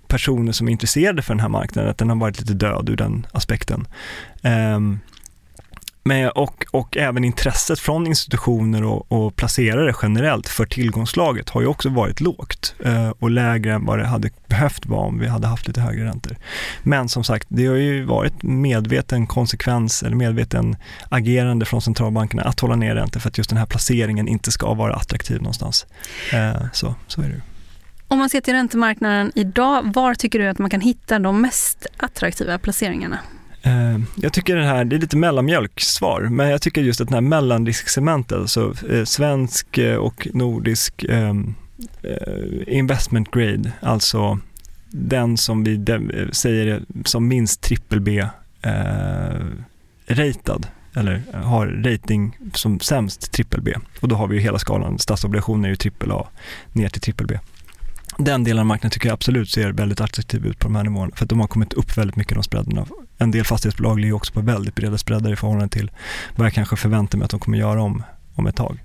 personer 0.09 0.53
som 0.53 0.69
är 0.69 0.73
intresserade 0.73 1.23
för 1.23 1.35
den 1.35 1.41
här 1.41 1.49
marknaden. 1.49 1.91
Att 1.91 1.99
den 1.99 2.09
har 2.09 2.17
varit 2.17 2.41
lite 2.41 2.55
död 2.55 2.89
ur 2.89 2.97
den 2.97 3.27
aspekten. 3.33 3.87
Eh, 4.43 4.81
men, 6.03 6.31
och, 6.31 6.67
och 6.71 6.97
även 6.97 7.25
intresset 7.25 7.79
från 7.79 8.07
institutioner 8.07 8.85
och, 8.85 9.13
och 9.13 9.37
placerare 9.37 9.95
generellt 10.03 10.49
för 10.49 10.67
tillgångslaget 10.67 11.49
har 11.49 11.61
ju 11.61 11.67
också 11.67 11.89
varit 11.89 12.21
lågt 12.21 12.75
eh, 12.85 13.11
och 13.11 13.31
lägre 13.31 13.73
än 13.73 13.85
vad 13.85 13.99
det 13.99 14.07
hade 14.07 14.31
behövt 14.47 14.87
vara 14.87 15.01
om 15.01 15.19
vi 15.19 15.27
hade 15.27 15.47
haft 15.47 15.67
lite 15.67 15.81
högre 15.81 16.05
räntor. 16.05 16.37
Men 16.83 17.09
som 17.09 17.25
sagt, 17.25 17.47
det 17.51 17.67
har 17.67 17.75
ju 17.75 18.05
varit 18.05 18.43
medveten 18.43 19.27
konsekvens 19.27 20.03
eller 20.03 20.17
medveten 20.17 20.77
agerande 21.09 21.65
från 21.65 21.83
centralbankerna 21.83 22.43
att 22.43 22.61
hålla 22.61 22.77
ner 22.77 22.95
räntor 22.95 23.21
för 23.21 23.29
att 23.29 23.39
just 23.39 23.51
den 23.51 23.59
här 23.59 23.67
placeringen 23.67 24.29
inte 24.29 24.51
ska 24.51 24.75
vara 24.75 24.95
attraktiv 24.95 25.37
någonstans. 25.37 25.87
Eh, 26.33 26.63
så, 26.73 26.95
så 27.07 27.21
är 27.23 27.25
det 27.25 27.35
ju. 27.35 27.41
Om 28.09 28.19
man 28.19 28.31
ser 28.31 28.41
till 28.41 28.55
räntemarknaden 28.55 29.33
idag, 29.35 29.95
var 29.95 30.15
tycker 30.15 30.39
du 30.39 30.49
att 30.49 30.59
man 30.59 30.71
kan 30.71 30.81
hitta 30.81 31.19
de 31.19 31.41
mest 31.43 31.87
attraktiva 31.97 32.59
placeringarna? 32.59 33.19
Eh, 33.63 33.99
jag 34.17 34.33
tycker 34.33 34.57
det 34.57 34.65
här, 34.65 34.85
det 34.85 34.97
är 34.97 35.01
lite 35.01 35.17
mellanmjölksvar, 35.17 36.21
men 36.21 36.49
jag 36.49 36.63
tycker 36.63 36.83
just 36.83 37.01
att 37.01 37.09
den 37.09 37.15
här 37.15 37.21
mellanrisksegmentet, 37.21 38.39
alltså 38.39 38.75
eh, 38.91 39.05
svensk 39.05 39.79
eh, 39.79 39.97
och 39.97 40.29
nordisk 40.33 41.05
ehm, 41.09 41.55
investment 42.67 43.31
grade, 43.31 43.73
alltså 43.81 44.39
den 44.91 45.37
som 45.37 45.65
vi 45.65 45.85
säger 46.33 46.83
som 47.05 47.29
minst 47.29 47.61
trippel 47.61 48.01
B 48.01 48.27
ratad 50.07 50.67
eller 50.95 51.23
har 51.33 51.67
rating 51.67 52.39
som 52.55 52.81
sämst 52.81 53.33
trippel 53.33 53.63
B. 53.63 53.75
Och 54.01 54.09
då 54.09 54.17
har 54.17 54.27
vi 54.29 54.37
ju 54.37 54.43
hela 54.43 54.59
skalan, 54.59 54.99
statsobligationer 54.99 55.69
är 55.69 55.71
ju 55.71 55.77
trippel 55.77 56.11
A 56.13 56.29
ner 56.73 56.89
till 56.89 57.01
trippel 57.01 57.27
B 57.27 57.39
den 58.25 58.45
delen 58.45 58.61
av 58.61 58.67
marknaden 58.67 58.91
tycker 58.91 59.09
jag 59.09 59.15
absolut 59.15 59.51
ser 59.51 59.73
väldigt 59.73 60.01
attraktiv 60.01 60.47
ut 60.47 60.59
på 60.59 60.69
de 60.69 60.77
här 60.77 60.85
nivåerna. 60.85 61.13
För 61.17 61.25
att 61.25 61.29
de 61.29 61.41
har 61.41 61.47
kommit 61.47 61.73
upp 61.73 61.99
väldigt 61.99 62.17
mycket 62.17 62.35
de 62.35 62.43
spreadarna. 62.43 62.87
En 63.21 63.31
del 63.31 63.45
fastighetsbolag 63.45 64.01
ligger 64.01 64.15
också 64.15 64.33
på 64.33 64.41
väldigt 64.41 64.75
breda 64.75 64.99
spreadar 64.99 65.33
i 65.33 65.37
förhållande 65.37 65.69
till 65.69 65.91
vad 66.37 66.47
jag 66.47 66.55
kanske 66.55 66.77
förväntar 66.77 67.19
mig 67.19 67.25
att 67.25 67.31
de 67.31 67.41
kommer 67.41 67.59
göra 67.59 67.83
om, 67.83 68.03
om 68.35 68.47
ett 68.47 68.57
tag. 68.57 68.79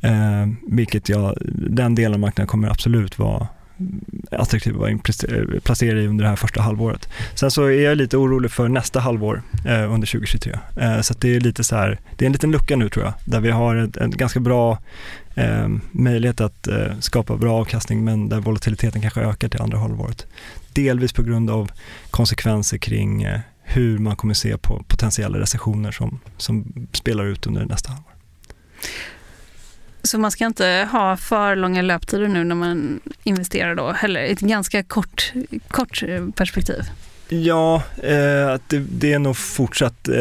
Eh, 0.00 0.46
vilket 0.66 1.08
jag, 1.08 1.38
den 1.70 1.94
delen 1.94 2.14
av 2.14 2.20
marknaden 2.20 2.46
kommer 2.46 2.68
absolut 2.68 3.18
vara 3.18 3.48
attraktiv 4.30 4.82
att 4.82 5.24
eh, 5.24 5.60
placera 5.64 6.00
i 6.00 6.06
under 6.06 6.24
det 6.24 6.28
här 6.28 6.36
första 6.36 6.62
halvåret. 6.62 7.08
Sen 7.34 7.50
så 7.50 7.64
är 7.64 7.82
jag 7.82 7.96
lite 7.96 8.16
orolig 8.16 8.50
för 8.50 8.68
nästa 8.68 9.00
halvår 9.00 9.42
eh, 9.66 9.92
under 9.92 10.06
2023. 10.06 10.58
Eh, 10.76 11.00
så 11.00 11.14
det 11.14 11.36
är 11.36 11.40
lite 11.40 11.64
så 11.64 11.76
här, 11.76 11.98
det 12.16 12.24
är 12.24 12.26
en 12.26 12.32
liten 12.32 12.50
lucka 12.50 12.76
nu 12.76 12.88
tror 12.88 13.04
jag, 13.04 13.14
där 13.24 13.40
vi 13.40 13.50
har 13.50 13.76
en, 13.76 13.92
en 14.00 14.10
ganska 14.10 14.40
bra 14.40 14.78
eh, 15.34 15.68
möjlighet 15.92 16.40
att 16.40 16.68
eh, 16.68 16.98
skapa 17.00 17.36
bra 17.36 17.60
avkastning 17.60 18.04
men 18.04 18.28
där 18.28 18.40
volatiliteten 18.40 19.02
kanske 19.02 19.20
ökar 19.20 19.48
till 19.48 19.62
andra 19.62 19.78
halvåret. 19.78 20.26
Delvis 20.72 21.12
på 21.12 21.22
grund 21.22 21.50
av 21.50 21.70
konsekvenser 22.10 22.78
kring 22.78 23.22
eh, 23.22 23.40
hur 23.66 23.98
man 23.98 24.16
kommer 24.16 24.34
se 24.34 24.58
på 24.58 24.84
potentiella 24.88 25.38
recessioner 25.40 25.92
som, 25.92 26.20
som 26.36 26.64
spelar 26.92 27.24
ut 27.24 27.46
under 27.46 27.64
nästa 27.64 27.92
halvår. 27.92 28.12
Så 30.02 30.18
man 30.18 30.30
ska 30.30 30.46
inte 30.46 30.88
ha 30.92 31.16
för 31.16 31.56
långa 31.56 31.82
löptider 31.82 32.28
nu 32.28 32.44
när 32.44 32.54
man 32.54 33.00
investerar 33.24 33.74
då, 33.74 33.92
heller 33.92 34.20
ett 34.20 34.40
ganska 34.40 34.82
kort, 34.82 35.32
kort 35.68 36.02
perspektiv? 36.34 36.82
Ja, 37.28 37.82
eh, 37.96 38.60
det, 38.68 38.78
det, 38.78 39.12
är 39.12 39.18
nog 39.18 39.36
fortsatt 39.36 40.08
eh, 40.08 40.14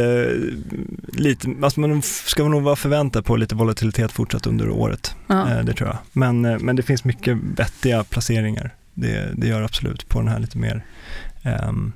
lite, 1.14 1.48
alltså 1.62 1.80
man 1.80 2.02
ska 2.02 2.48
nog 2.48 2.64
vara 2.64 2.76
förväntad 2.76 3.26
på 3.26 3.36
lite 3.36 3.56
volatilitet 3.56 4.12
fortsatt 4.12 4.48
under 4.48 4.70
året. 4.70 5.16
Eh, 5.30 5.60
det 5.64 5.74
tror 5.74 5.90
jag. 5.90 5.98
Men, 6.12 6.46
eh, 6.46 6.60
men 6.60 6.76
det 6.76 6.84
finns 6.84 7.04
mycket 7.04 7.38
vettiga 7.58 8.04
placeringar. 8.04 8.74
Det, 8.94 9.30
det 9.36 9.48
gör 9.48 9.62
absolut 9.62 10.10
på 10.10 10.20
den 10.20 10.28
här 10.28 10.40
lite 10.40 10.58
mer, 10.58 10.84
ehm, 11.44 11.94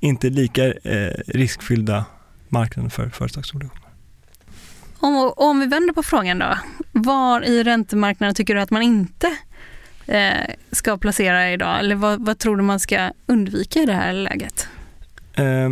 inte 0.00 0.30
lika 0.30 0.66
eh, 0.66 1.12
riskfyllda 1.26 2.04
marknaden 2.48 2.90
för 2.90 3.08
företagsobligationer. 3.08 3.90
Om, 4.98 5.32
om 5.36 5.60
vi 5.60 5.66
vänder 5.66 5.94
på 5.94 6.02
frågan 6.02 6.38
då. 6.38 6.58
Var 6.92 7.42
i 7.42 7.62
räntemarknaden 7.62 8.34
tycker 8.34 8.54
du 8.54 8.60
att 8.60 8.70
man 8.70 8.82
inte 8.82 9.36
eh, 10.06 10.54
ska 10.72 10.96
placera 10.98 11.52
idag? 11.52 11.78
Eller 11.78 11.94
vad, 11.94 12.26
vad, 12.26 12.38
tror 12.38 12.56
du 12.56 12.62
man 12.62 12.80
ska 12.80 13.10
undvika 13.26 13.82
i 13.82 13.86
det 13.86 13.92
här 13.92 14.12
läget? 14.12 14.68
Eh, 15.34 15.70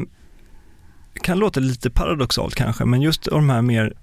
kan 1.23 1.39
låta 1.39 1.61
lite 1.61 1.91
paradoxalt 1.91 2.55
kanske, 2.55 2.85
men 2.85 3.03
just 3.03 3.25
de 3.25 3.51
här 3.51 3.63
mer 3.63 3.95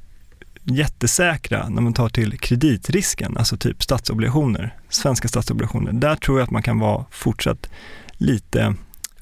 jättesäkra 0.63 1.69
när 1.69 1.81
man 1.81 1.93
tar 1.93 2.09
till 2.09 2.39
kreditrisken, 2.39 3.37
alltså 3.37 3.57
typ 3.57 3.83
statsobligationer, 3.83 4.75
svenska 4.89 5.27
statsobligationer, 5.27 5.93
där 5.93 6.15
tror 6.15 6.39
jag 6.39 6.43
att 6.43 6.51
man 6.51 6.63
kan 6.63 6.79
vara 6.79 7.05
fortsatt 7.11 7.69
lite 8.17 8.75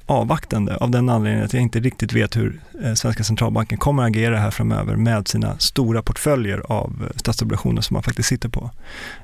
avvaktande 0.05 0.77
av 0.77 0.91
den 0.91 1.09
anledningen 1.09 1.45
att 1.45 1.53
jag 1.53 1.61
inte 1.61 1.79
riktigt 1.79 2.13
vet 2.13 2.35
hur 2.35 2.59
eh, 2.83 2.93
svenska 2.93 3.23
centralbanken 3.23 3.77
kommer 3.77 4.03
att 4.03 4.09
agera 4.09 4.37
här 4.37 4.51
framöver 4.51 4.95
med 4.95 5.27
sina 5.27 5.59
stora 5.59 6.01
portföljer 6.01 6.61
av 6.71 6.93
eh, 7.01 7.17
statsobligationer 7.17 7.81
som 7.81 7.93
man 7.93 8.03
faktiskt 8.03 8.29
sitter 8.29 8.49
på. 8.49 8.71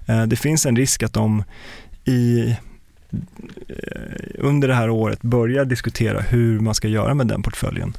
Eh, 0.06 0.24
det 0.24 0.36
finns 0.36 0.66
en 0.66 0.76
risk 0.76 1.04
att 1.04 1.14
de 1.14 1.44
i 2.06 2.56
under 4.38 4.68
det 4.68 4.74
här 4.74 4.90
året 4.90 5.22
börjar 5.22 5.66
diskutera 5.66 6.22
hur 6.22 6.60
man 6.60 6.76
ska 6.76 6.88
göra 6.88 7.14
med 7.14 7.28
den 7.28 7.44
portföljen 7.44 7.98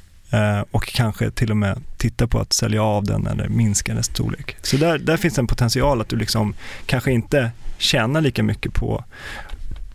och 0.70 0.87
kanske 0.87 1.30
till 1.30 1.50
och 1.50 1.56
med 1.56 1.82
titta 1.96 2.26
på 2.26 2.38
att 2.38 2.52
sälja 2.52 2.82
av 2.82 3.04
den 3.04 3.26
eller 3.26 3.49
minska 3.49 3.94
dess 3.94 4.06
storlek. 4.06 4.56
Så 4.62 4.76
där, 4.76 4.99
där 4.99 5.16
finns 5.16 5.38
en 5.38 5.46
potential 5.46 6.00
att 6.00 6.08
du 6.08 6.16
liksom 6.16 6.54
kanske 6.87 7.12
inte 7.12 7.50
tjänar 7.78 8.20
lika 8.20 8.42
mycket 8.42 8.75
på 8.75 9.04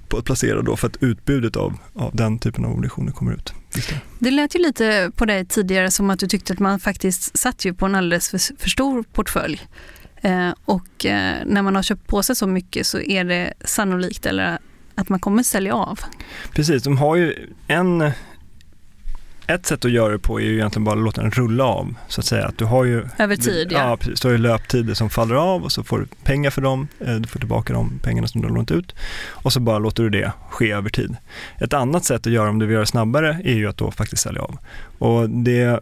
på 0.09 0.17
att 0.17 0.25
placera 0.25 0.61
då 0.61 0.75
för 0.75 0.87
att 0.87 1.03
utbudet 1.03 1.55
av, 1.55 1.77
av 1.93 2.15
den 2.15 2.39
typen 2.39 2.65
av 2.65 2.71
obligationer 2.71 3.11
kommer 3.11 3.33
ut. 3.33 3.53
Det 4.19 4.31
lät 4.31 4.55
ju 4.55 4.59
lite 4.59 5.11
på 5.15 5.25
dig 5.25 5.45
tidigare 5.45 5.91
som 5.91 6.09
att 6.09 6.19
du 6.19 6.27
tyckte 6.27 6.53
att 6.53 6.59
man 6.59 6.79
faktiskt 6.79 7.37
satt 7.37 7.65
ju 7.65 7.73
på 7.73 7.85
en 7.85 7.95
alldeles 7.95 8.29
för, 8.29 8.39
för 8.59 8.69
stor 8.69 9.03
portfölj. 9.03 9.61
Eh, 10.21 10.49
och 10.65 11.05
eh, 11.05 11.35
när 11.45 11.61
man 11.61 11.75
har 11.75 11.83
köpt 11.83 12.07
på 12.07 12.23
sig 12.23 12.35
så 12.35 12.47
mycket 12.47 12.87
så 12.87 12.99
är 12.99 13.23
det 13.23 13.53
sannolikt 13.65 14.25
eller 14.25 14.59
att 14.95 15.09
man 15.09 15.19
kommer 15.19 15.43
sälja 15.43 15.73
av. 15.73 15.99
Precis, 16.51 16.83
de 16.83 16.97
har 16.97 17.15
ju 17.15 17.49
en 17.67 18.11
ett 19.47 19.65
sätt 19.65 19.85
att 19.85 19.91
göra 19.91 20.11
det 20.11 20.19
på 20.19 20.39
är 20.39 20.43
ju 20.43 20.53
egentligen 20.53 20.83
bara 20.83 20.95
att 20.95 21.03
låta 21.03 21.21
den 21.21 21.31
rulla 21.31 21.63
av, 21.63 21.95
så 22.07 22.21
att 22.21 22.25
säga. 22.25 22.45
Att 22.45 22.57
du 22.57 22.65
har 22.65 22.83
ju, 22.83 23.05
Över 23.17 23.35
tid, 23.35 23.67
ja. 23.71 23.89
ja 23.89 23.97
precis, 23.97 24.21
du 24.21 24.27
har 24.27 24.31
ju 24.33 24.37
löptider 24.37 24.93
som 24.93 25.09
faller 25.09 25.35
av 25.35 25.63
och 25.63 25.71
så 25.71 25.83
får 25.83 25.99
du 25.99 26.05
pengar 26.23 26.49
för 26.49 26.61
dem, 26.61 26.87
eh, 26.99 27.15
du 27.15 27.27
får 27.27 27.39
tillbaka 27.39 27.73
de 27.73 27.99
pengarna 28.03 28.27
som 28.27 28.41
du 28.41 28.47
har 28.47 28.55
lånat 28.55 28.71
ut 28.71 28.95
och 29.29 29.53
så 29.53 29.59
bara 29.59 29.79
låter 29.79 30.03
du 30.03 30.09
det 30.09 30.31
ske 30.49 30.71
över 30.71 30.89
tid. 30.89 31.15
Ett 31.59 31.73
annat 31.73 32.05
sätt 32.05 32.27
att 32.27 32.33
göra 32.33 32.49
om 32.49 32.59
du 32.59 32.65
vill 32.65 32.73
göra 32.73 32.83
det 32.83 32.87
snabbare 32.87 33.41
är 33.43 33.55
ju 33.55 33.67
att 33.67 33.77
då 33.77 33.91
faktiskt 33.91 34.21
sälja 34.21 34.41
av. 34.41 34.57
Och 34.97 35.29
det, 35.29 35.63
eh, 35.63 35.79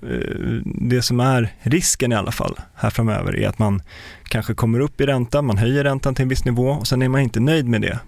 det 0.65 1.01
som 1.01 1.19
är 1.19 1.53
risken 1.61 2.11
i 2.11 2.15
alla 2.15 2.31
fall 2.31 2.59
här 2.75 2.89
framöver 2.89 3.35
är 3.35 3.47
att 3.47 3.59
man 3.59 3.81
kanske 4.23 4.53
kommer 4.53 4.79
upp 4.79 5.01
i 5.01 5.05
ränta, 5.05 5.41
man 5.41 5.57
höjer 5.57 5.83
räntan 5.83 6.15
till 6.15 6.23
en 6.23 6.29
viss 6.29 6.45
nivå 6.45 6.69
och 6.69 6.87
sen 6.87 7.01
är 7.01 7.09
man 7.09 7.21
inte 7.21 7.39
nöjd 7.39 7.67
med 7.67 7.81
det, 7.81 7.99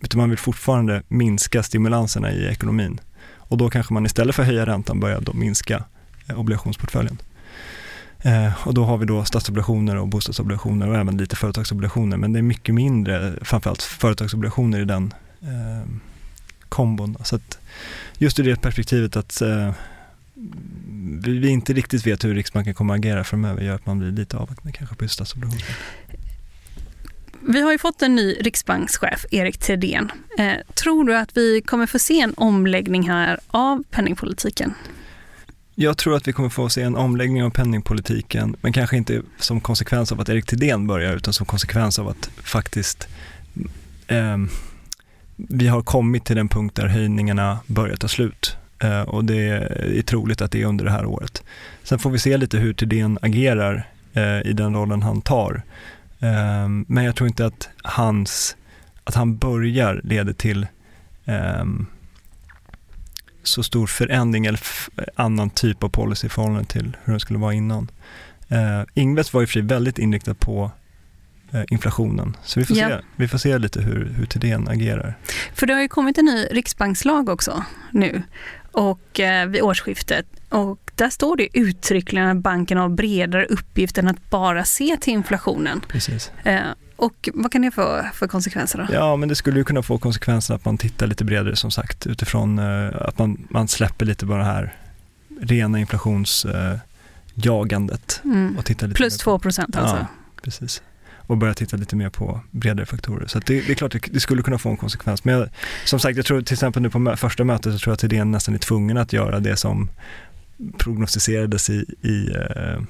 utan 0.00 0.18
man 0.18 0.30
vill 0.30 0.38
fortfarande 0.38 1.02
minska 1.08 1.62
stimulanserna 1.62 2.32
i 2.32 2.46
ekonomin. 2.46 3.00
Och 3.48 3.58
då 3.58 3.70
kanske 3.70 3.94
man 3.94 4.06
istället 4.06 4.34
för 4.34 4.42
att 4.42 4.48
höja 4.48 4.66
räntan 4.66 5.00
börjar 5.00 5.20
då 5.20 5.32
minska 5.32 5.84
eh, 6.26 6.40
obligationsportföljen. 6.40 7.18
Eh, 8.22 8.66
och 8.66 8.74
då 8.74 8.84
har 8.84 8.98
vi 8.98 9.06
då 9.06 9.24
statsobligationer 9.24 9.96
och 9.96 10.08
bostadsobligationer 10.08 10.88
och 10.88 10.96
även 10.96 11.16
lite 11.16 11.36
företagsobligationer. 11.36 12.16
Men 12.16 12.32
det 12.32 12.38
är 12.38 12.42
mycket 12.42 12.74
mindre, 12.74 13.32
framförallt 13.42 13.82
företagsobligationer 13.82 14.80
i 14.80 14.84
den 14.84 15.14
eh, 15.40 15.88
kombon. 16.68 17.16
Så 17.24 17.36
att 17.36 17.58
just 18.18 18.40
ur 18.40 18.44
det 18.44 18.60
perspektivet 18.60 19.16
att 19.16 19.40
eh, 19.40 19.72
vi 21.24 21.48
inte 21.48 21.72
riktigt 21.72 22.06
vet 22.06 22.24
hur 22.24 22.34
Riksbanken 22.34 22.74
kommer 22.74 22.94
att 22.94 22.98
agera 22.98 23.24
framöver 23.24 23.62
gör 23.62 23.74
att 23.74 23.86
man 23.86 23.98
blir 23.98 24.10
lite 24.10 24.36
avvaktande 24.36 24.72
kanske 24.72 24.96
på 24.96 25.04
just 25.04 25.14
statsobligationer. 25.14 25.64
Vi 27.40 27.60
har 27.60 27.72
ju 27.72 27.78
fått 27.78 28.02
en 28.02 28.14
ny 28.14 28.36
riksbankschef, 28.40 29.26
Erik 29.30 29.58
Thedéen. 29.58 30.12
Eh, 30.38 30.74
tror 30.74 31.04
du 31.04 31.16
att 31.16 31.36
vi 31.36 31.60
kommer 31.60 31.86
få 31.86 31.98
se 31.98 32.20
en 32.20 32.34
omläggning 32.36 33.08
här 33.08 33.38
av 33.46 33.84
penningpolitiken? 33.90 34.74
Jag 35.74 35.96
tror 35.96 36.16
att 36.16 36.28
vi 36.28 36.32
kommer 36.32 36.48
få 36.48 36.68
se 36.68 36.82
en 36.82 36.96
omläggning 36.96 37.44
av 37.44 37.50
penningpolitiken, 37.50 38.56
men 38.60 38.72
kanske 38.72 38.96
inte 38.96 39.22
som 39.38 39.60
konsekvens 39.60 40.12
av 40.12 40.20
att 40.20 40.28
Erik 40.28 40.46
Thedéen 40.46 40.86
börjar, 40.86 41.16
utan 41.16 41.34
som 41.34 41.46
konsekvens 41.46 41.98
av 41.98 42.08
att 42.08 42.30
faktiskt 42.42 43.08
eh, 44.06 44.36
vi 45.36 45.66
har 45.66 45.82
kommit 45.82 46.24
till 46.24 46.36
den 46.36 46.48
punkt 46.48 46.76
där 46.76 46.86
höjningarna 46.86 47.58
börjar 47.66 47.96
ta 47.96 48.08
slut. 48.08 48.56
Eh, 48.78 49.02
och 49.02 49.24
det 49.24 49.48
är 49.98 50.02
troligt 50.02 50.40
att 50.40 50.52
det 50.52 50.62
är 50.62 50.66
under 50.66 50.84
det 50.84 50.90
här 50.90 51.06
året. 51.06 51.42
Sen 51.82 51.98
får 51.98 52.10
vi 52.10 52.18
se 52.18 52.36
lite 52.36 52.58
hur 52.58 52.72
Thedéen 52.72 53.18
agerar 53.22 53.88
eh, 54.12 54.50
i 54.50 54.52
den 54.52 54.74
rollen 54.74 55.02
han 55.02 55.20
tar. 55.20 55.62
Um, 56.20 56.84
men 56.88 57.04
jag 57.04 57.16
tror 57.16 57.28
inte 57.28 57.46
att 57.46 57.68
hans, 57.82 58.56
att 59.04 59.14
han 59.14 59.36
börjar 59.36 60.00
leder 60.04 60.32
till 60.32 60.66
um, 61.24 61.86
så 63.42 63.62
stor 63.62 63.86
förändring 63.86 64.46
eller 64.46 64.60
annan 65.14 65.50
typ 65.50 65.82
av 65.82 65.88
policy 65.88 66.26
i 66.26 66.30
förhållande 66.30 66.64
till 66.64 66.96
hur 67.04 67.12
det 67.12 67.20
skulle 67.20 67.38
vara 67.38 67.54
innan. 67.54 67.90
Uh, 68.52 68.82
Ingves 68.94 69.32
var 69.32 69.42
i 69.42 69.44
och 69.44 69.48
för 69.48 69.52
sig 69.52 69.62
väldigt 69.62 69.98
inriktad 69.98 70.34
på 70.34 70.70
uh, 71.54 71.62
inflationen, 71.68 72.36
så 72.44 72.60
vi 72.60 72.66
får, 72.66 72.76
ja. 72.76 72.88
se, 72.88 73.04
vi 73.16 73.28
får 73.28 73.38
se 73.38 73.58
lite 73.58 73.80
hur, 73.80 74.14
hur 74.16 74.26
Thedéen 74.26 74.68
agerar. 74.68 75.18
För 75.54 75.66
det 75.66 75.74
har 75.74 75.80
ju 75.80 75.88
kommit 75.88 76.18
en 76.18 76.24
ny 76.24 76.46
riksbankslag 76.50 77.28
också 77.28 77.64
nu 77.92 78.22
och 78.72 79.20
eh, 79.20 79.48
vid 79.48 79.62
årsskiftet. 79.62 80.26
Och 80.48 80.90
där 80.94 81.10
står 81.10 81.36
det 81.36 81.48
uttryckligen 81.52 82.28
att 82.28 82.36
banken 82.42 82.78
har 82.78 82.88
bredare 82.88 83.44
uppgift 83.44 83.98
än 83.98 84.08
att 84.08 84.30
bara 84.30 84.64
se 84.64 84.96
till 85.00 85.12
inflationen. 85.12 85.80
Precis. 85.88 86.30
Eh, 86.44 86.60
och 86.96 87.28
vad 87.34 87.52
kan 87.52 87.62
det 87.62 87.70
få 87.70 88.02
för 88.14 88.28
konsekvenser 88.28 88.78
då? 88.78 88.86
Ja, 88.94 89.16
men 89.16 89.28
det 89.28 89.34
skulle 89.34 89.58
ju 89.58 89.64
kunna 89.64 89.82
få 89.82 89.98
konsekvensen 89.98 90.56
att 90.56 90.64
man 90.64 90.78
tittar 90.78 91.06
lite 91.06 91.24
bredare 91.24 91.56
som 91.56 91.70
sagt 91.70 92.06
utifrån 92.06 92.58
eh, 92.58 92.90
att 92.94 93.18
man, 93.18 93.46
man 93.50 93.68
släpper 93.68 94.06
lite 94.06 94.26
på 94.26 94.36
det 94.36 94.44
här 94.44 94.74
rena 95.40 95.78
inflationsjagandet. 95.78 98.20
Mm. 98.24 98.58
och 98.58 98.64
tittar 98.64 98.86
lite 98.86 98.96
Plus 98.96 99.12
mer 99.12 99.18
2 99.18 99.38
procent 99.38 99.76
alltså. 99.76 99.96
Ja. 99.96 100.06
Precis. 100.42 100.82
Och 101.28 101.36
börja 101.36 101.54
titta 101.54 101.76
lite 101.76 101.96
mer 101.96 102.10
på 102.10 102.40
bredare 102.50 102.86
faktorer. 102.86 103.26
Så 103.26 103.38
att 103.38 103.46
det, 103.46 103.60
det 103.60 103.72
är 103.72 103.74
klart 103.74 103.92
det, 103.92 104.00
det 104.10 104.20
skulle 104.20 104.42
kunna 104.42 104.58
få 104.58 104.68
en 104.68 104.76
konsekvens. 104.76 105.24
Men 105.24 105.38
jag, 105.38 105.48
som 105.84 106.00
sagt, 106.00 106.16
jag 106.16 106.26
tror 106.26 106.42
till 106.42 106.54
exempel 106.54 106.82
nu 106.82 106.90
på 106.90 106.98
mö- 106.98 107.16
första 107.16 107.44
mötet 107.44 107.72
så 107.72 107.78
tror 107.78 107.90
jag 107.90 107.94
att 107.94 108.04
idén 108.04 108.30
nästan 108.30 108.54
är 108.54 108.58
tvungen 108.58 108.96
att 108.96 109.12
göra 109.12 109.40
det 109.40 109.56
som 109.56 109.90
prognostiserades 110.78 111.70
i, 111.70 111.84
i, 112.02 112.30
eh, 112.34 112.80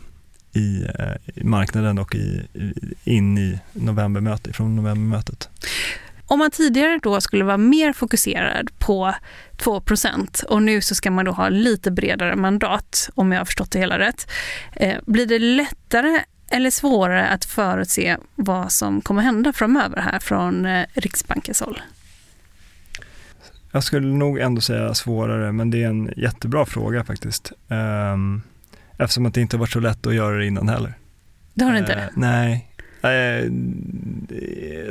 i, 0.52 0.86
eh, 0.98 1.40
i 1.42 1.44
marknaden 1.44 1.98
och 1.98 2.14
i, 2.14 2.42
i, 2.54 2.72
in 3.04 3.38
i 3.38 3.58
novembermötet, 3.72 4.56
från 4.56 4.76
novembermötet. 4.76 5.48
Om 6.26 6.38
man 6.38 6.50
tidigare 6.50 7.00
då 7.02 7.20
skulle 7.20 7.44
vara 7.44 7.56
mer 7.56 7.92
fokuserad 7.92 8.70
på 8.78 9.14
2 9.56 9.82
och 10.48 10.62
nu 10.62 10.80
så 10.80 10.94
ska 10.94 11.10
man 11.10 11.24
då 11.24 11.32
ha 11.32 11.48
lite 11.48 11.90
bredare 11.90 12.36
mandat, 12.36 13.10
om 13.14 13.32
jag 13.32 13.40
har 13.40 13.44
förstått 13.44 13.70
det 13.70 13.78
hela 13.78 13.98
rätt. 13.98 14.30
Eh, 14.72 14.96
blir 15.06 15.26
det 15.26 15.38
lättare 15.38 16.20
eller 16.50 16.70
svårare 16.70 17.28
att 17.28 17.44
förutse 17.44 18.16
vad 18.34 18.72
som 18.72 19.00
kommer 19.00 19.22
hända 19.22 19.52
framöver 19.52 20.00
här 20.00 20.18
från 20.18 20.66
eh, 20.66 20.86
Riksbankens 20.94 21.60
håll? 21.60 21.80
Jag 23.72 23.84
skulle 23.84 24.06
nog 24.06 24.38
ändå 24.38 24.60
säga 24.60 24.94
svårare, 24.94 25.52
men 25.52 25.70
det 25.70 25.82
är 25.82 25.88
en 25.88 26.12
jättebra 26.16 26.66
fråga 26.66 27.04
faktiskt. 27.04 27.52
Um, 27.68 28.42
eftersom 28.96 29.26
att 29.26 29.34
det 29.34 29.40
inte 29.40 29.56
har 29.56 29.60
varit 29.60 29.72
så 29.72 29.80
lätt 29.80 30.06
att 30.06 30.14
göra 30.14 30.36
det 30.36 30.46
innan 30.46 30.68
heller. 30.68 30.94
Det 31.54 31.64
har 31.64 31.72
det 31.72 31.78
inte? 31.78 31.92
Eh, 31.92 32.08
nej. 32.16 32.68
Eh, 33.02 33.50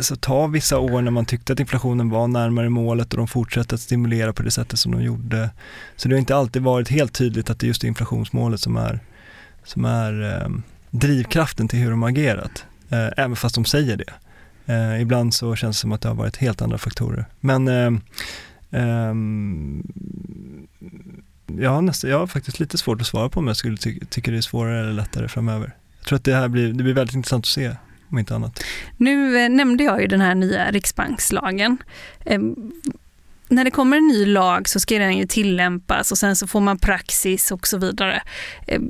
så 0.01 0.15
ta 0.15 0.47
vissa 0.47 0.79
år 0.79 1.01
när 1.01 1.11
man 1.11 1.25
tyckte 1.25 1.53
att 1.53 1.59
inflationen 1.59 2.09
var 2.09 2.27
närmare 2.27 2.69
målet 2.69 3.13
och 3.13 3.17
de 3.17 3.27
fortsatte 3.27 3.75
att 3.75 3.81
stimulera 3.81 4.33
på 4.33 4.43
det 4.43 4.51
sättet 4.51 4.79
som 4.79 4.91
de 4.91 5.01
gjorde. 5.01 5.49
Så 5.95 6.09
det 6.09 6.15
har 6.15 6.19
inte 6.19 6.35
alltid 6.35 6.61
varit 6.61 6.89
helt 6.89 7.13
tydligt 7.13 7.49
att 7.49 7.59
det 7.59 7.65
är 7.65 7.67
just 7.67 7.83
inflationsmålet 7.83 8.59
som 8.59 8.77
är, 8.77 8.99
som 9.63 9.85
är 9.85 10.41
eh, 10.41 10.49
drivkraften 10.89 11.67
till 11.67 11.79
hur 11.79 11.89
de 11.89 12.01
har 12.01 12.09
agerat. 12.09 12.65
Eh, 12.89 13.07
även 13.17 13.35
fast 13.35 13.55
de 13.55 13.65
säger 13.65 13.97
det. 13.97 14.13
Eh, 14.73 15.01
ibland 15.01 15.33
så 15.33 15.55
känns 15.55 15.77
det 15.77 15.81
som 15.81 15.91
att 15.91 16.01
det 16.01 16.07
har 16.07 16.15
varit 16.15 16.37
helt 16.37 16.61
andra 16.61 16.77
faktorer. 16.77 17.25
Men 17.39 17.67
eh, 17.67 17.91
ehm, 18.71 19.83
jag, 21.59 21.69
har 21.69 21.81
nästa, 21.81 22.07
jag 22.07 22.19
har 22.19 22.27
faktiskt 22.27 22.59
lite 22.59 22.77
svårt 22.77 23.01
att 23.01 23.07
svara 23.07 23.29
på 23.29 23.39
om 23.39 23.47
jag 23.47 23.57
skulle 23.57 23.77
ty 23.77 23.99
tycka 24.09 24.31
det 24.31 24.37
är 24.37 24.41
svårare 24.41 24.79
eller 24.79 24.93
lättare 24.93 25.27
framöver. 25.27 25.75
Jag 25.99 26.07
tror 26.07 26.15
att 26.15 26.23
det 26.23 26.35
här 26.35 26.47
blir, 26.47 26.73
det 26.73 26.83
blir 26.83 26.93
väldigt 26.93 27.15
intressant 27.15 27.43
att 27.45 27.49
se, 27.49 27.75
om 28.09 28.17
inte 28.17 28.35
annat. 28.35 28.63
Nu 28.97 29.39
eh, 29.43 29.49
nämnde 29.49 29.83
jag 29.83 30.01
ju 30.01 30.07
den 30.07 30.21
här 30.21 30.35
nya 30.35 30.71
riksbankslagen. 30.71 31.77
Eh, 32.25 32.39
när 33.49 33.63
det 33.63 33.71
kommer 33.71 33.97
en 33.97 34.07
ny 34.07 34.25
lag 34.25 34.69
så 34.69 34.79
ska 34.79 34.99
den 34.99 35.17
ju 35.17 35.27
tillämpas 35.27 36.11
och 36.11 36.17
sen 36.17 36.35
så 36.35 36.47
får 36.47 36.61
man 36.61 36.79
praxis 36.79 37.51
och 37.51 37.67
så 37.67 37.77
vidare. 37.77 38.21
Eh, 38.67 38.81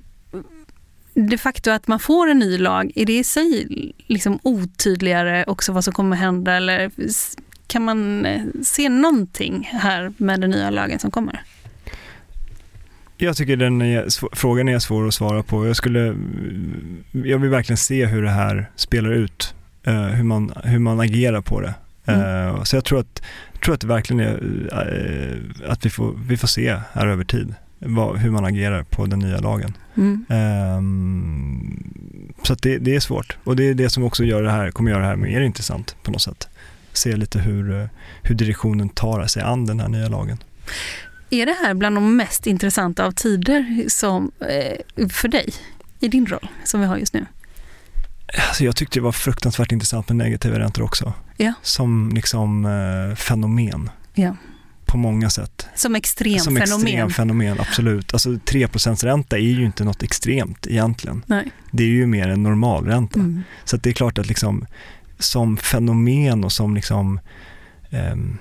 det 1.17 1.38
faktum 1.38 1.74
att 1.74 1.88
man 1.88 2.00
får 2.00 2.27
en 2.27 2.39
ny 2.39 2.57
lag, 2.57 2.91
är 2.95 3.05
det 3.05 3.17
i 3.17 3.24
sig 3.24 3.67
liksom 4.07 4.39
otydligare 4.43 5.43
också 5.47 5.71
vad 5.71 5.83
som 5.83 5.93
kommer 5.93 6.15
hända 6.15 6.53
eller 6.53 6.91
kan 7.67 7.86
man 7.86 8.25
eh, 8.25 8.41
se 8.63 8.89
någonting 8.89 9.69
här 9.74 10.13
med 10.17 10.41
den 10.41 10.50
nya 10.50 10.69
lagen 10.69 11.00
som 11.00 11.12
kommer? 11.12 11.43
Jag 13.17 13.38
tycker 13.38 13.57
den 13.57 13.81
är, 13.81 14.36
frågan 14.36 14.69
är 14.69 14.79
svår 14.79 15.07
att 15.07 15.13
svara 15.13 15.43
på. 15.43 15.67
Jag, 15.67 15.75
skulle, 15.75 16.15
jag 17.12 17.39
vill 17.39 17.50
verkligen 17.50 17.77
se 17.77 18.05
hur 18.05 18.24
det 18.24 18.29
här 18.29 18.71
spelar 18.75 19.12
ut, 19.12 19.53
eh, 19.83 20.03
hur, 20.03 20.24
man, 20.24 20.53
hur 20.63 20.79
man 20.79 21.00
agerar 21.00 21.41
på 21.41 21.62
det. 21.62 21.74
Eh, 22.05 22.63
så 22.63 22.75
jag 22.75 22.86
tror 22.86 23.00
att, 23.00 23.21
tror 23.63 23.74
att 23.75 23.81
det 23.81 23.88
verkligen 23.88 24.19
är 24.19 25.41
att 25.67 25.86
vi 25.86 25.89
får, 25.89 26.19
vi 26.27 26.38
får 26.38 26.47
se 26.47 26.77
här 26.93 27.07
över 27.07 27.24
tid 27.24 27.55
vad, 27.79 28.17
hur 28.17 28.31
man 28.31 28.46
agerar 28.46 28.84
på 28.84 29.05
den 29.05 29.19
nya 29.19 29.39
lagen. 29.39 29.74
Mm. 29.96 30.25
Ehm, 30.29 31.93
så 32.43 32.55
det, 32.55 32.77
det 32.77 32.96
är 32.96 33.00
svårt 33.00 33.38
och 33.43 33.55
det 33.55 33.63
är 33.63 33.74
det 33.74 33.89
som 33.89 34.03
också 34.03 34.24
gör 34.24 34.43
det 34.43 34.51
här, 34.51 34.72
kommer 34.72 34.91
göra 34.91 35.01
det 35.01 35.07
här 35.07 35.15
mer 35.15 35.41
intressant 35.41 35.96
på 36.03 36.12
något 36.12 36.22
sätt. 36.22 36.48
Se 36.93 37.15
lite 37.15 37.39
hur, 37.39 37.81
eh, 37.81 37.88
hur 38.24 38.36
direktionen 38.36 38.89
tar 38.89 39.28
sig 39.28 39.43
an 39.43 39.65
den 39.65 39.80
här 39.80 39.88
nya 39.88 40.10
lagen. 40.10 40.38
Är 41.30 41.45
det 41.45 41.56
här 41.63 41.73
bland 41.73 41.95
de 41.95 42.15
mest 42.15 42.47
intressanta 42.47 43.06
av 43.06 43.12
tider 43.12 43.86
som, 43.89 44.32
eh, 44.39 45.08
för 45.10 45.28
dig 45.28 45.54
i 45.99 46.08
din 46.08 46.25
roll 46.25 46.49
som 46.63 46.80
vi 46.80 46.86
har 46.86 46.97
just 46.97 47.13
nu? 47.13 47.25
Alltså 48.47 48.63
jag 48.63 48.75
tyckte 48.75 48.99
det 48.99 49.04
var 49.04 49.12
fruktansvärt 49.12 49.71
intressant 49.71 50.10
med 50.10 50.15
negativa 50.15 50.60
räntor 50.60 50.84
också. 50.84 51.13
Ja. 51.38 51.54
Som 51.62 52.12
liksom 52.13 52.65
eh, 52.65 53.15
fenomen. 53.15 53.89
Ja. 54.13 54.36
På 54.88 54.97
många 54.97 55.30
sätt. 55.30 55.67
Som 55.76 55.95
extremt 55.95 56.43
Som 56.43 56.56
fenomen? 56.56 56.88
extrem 56.88 57.10
fenomen, 57.10 57.60
absolut. 57.60 58.13
Alltså 58.13 58.30
3% 58.30 59.06
ränta 59.06 59.38
är 59.38 59.41
ju 59.41 59.65
inte 59.65 59.84
något 59.84 60.04
extremt 60.04 60.67
egentligen. 60.67 61.23
Nej. 61.28 61.52
Det 61.71 61.84
är 61.84 61.88
ju 61.88 62.08
mer 62.08 62.28
en 62.28 62.43
normalränta. 62.43 63.19
Mm. 63.19 63.43
Så 63.63 63.78
det 63.78 63.89
är 63.89 63.93
klart 63.93 64.17
att 64.17 64.28
liksom 64.28 64.65
som 65.19 65.58
fenomen 65.58 66.43
och 66.43 66.52
som 66.52 66.76
liksom 66.76 67.19
ehm, 67.89 68.38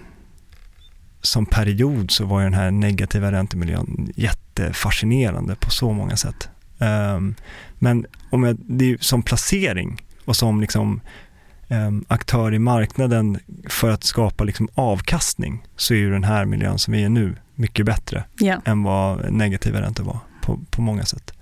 som 1.22 1.46
period 1.46 2.10
så 2.10 2.24
var 2.24 2.40
ju 2.40 2.44
den 2.44 2.54
här 2.54 2.70
negativa 2.70 3.32
räntemiljön 3.32 4.12
jättefascinerande 4.16 5.56
på 5.56 5.70
så 5.70 5.92
många 5.92 6.16
sätt. 6.16 6.48
Ehm, 6.78 7.34
men 7.78 8.06
om 8.30 8.42
jag, 8.42 8.56
det 8.58 8.84
är 8.84 8.88
ju 8.88 8.98
som 8.98 9.22
placering 9.22 10.02
och 10.24 10.36
som 10.36 10.60
liksom 10.60 11.00
aktör 12.08 12.54
i 12.54 12.58
marknaden 12.58 13.38
för 13.68 13.90
att 13.90 14.04
skapa 14.04 14.44
liksom 14.44 14.68
avkastning 14.74 15.62
så 15.76 15.94
är 15.94 15.98
ju 15.98 16.10
den 16.10 16.24
här 16.24 16.44
miljön 16.44 16.78
som 16.78 16.92
vi 16.94 17.04
är 17.04 17.08
nu 17.08 17.34
mycket 17.54 17.86
bättre 17.86 18.24
Ja. 18.38 18.62
än 18.64 18.82
vad 18.82 19.32
negativa 19.32 19.80
räntor 19.80 20.04
var 20.04 20.18
på, 20.42 20.60
på 20.70 20.82
många 20.82 21.04
sätt. 21.04 21.32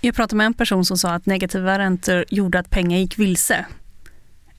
Jag 0.00 0.14
pratade 0.14 0.36
med 0.36 0.46
en 0.46 0.54
person 0.54 0.84
som 0.84 0.98
sa 0.98 1.10
att 1.14 1.26
negativa 1.26 1.78
räntor 1.78 2.24
gjorde 2.28 2.58
att 2.58 2.70
pengar 2.70 2.98
gick 2.98 3.18
vilse. 3.18 3.64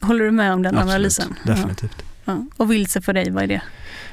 Håller 0.02 0.26
du 0.26 0.32
med 0.32 0.54
om 0.54 0.62
den 0.64 0.76
Absolut, 0.76 0.94
analysen? 0.94 1.34
definitivt. 1.46 1.96
Ja. 1.98 2.04
Ja. 2.26 2.46
Och 2.58 2.72
vilse 2.72 3.02
för 3.02 3.14
dig, 3.14 3.30
vad 3.32 3.44
är 3.44 3.48
det? 3.48 3.62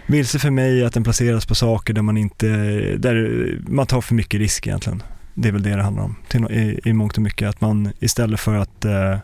Vilse 0.07 0.39
för 0.39 0.51
mig 0.51 0.81
är 0.83 0.87
att 0.87 0.95
den 0.95 1.05
placeras 1.05 1.47
på 1.47 1.55
saker 1.55 1.95
där 1.95 2.03
man 2.03 2.17
inte, 2.17 2.47
där 2.97 3.59
man 3.69 3.87
tar 3.87 4.01
för 4.01 4.15
mycket 4.15 4.41
risk 4.41 4.67
egentligen. 4.67 5.03
Det 5.35 5.49
är 5.49 5.53
väl 5.53 5.63
det 5.63 5.77
det 5.77 5.83
handlar 5.83 6.03
om 6.03 6.17
i, 6.51 6.81
i 6.85 6.93
mångt 6.93 7.17
och 7.17 7.23
mycket. 7.23 7.49
Att 7.49 7.61
man 7.61 7.93
istället 8.01 8.41
för 8.41 8.55
att 8.55 8.85
eh, 8.85 9.19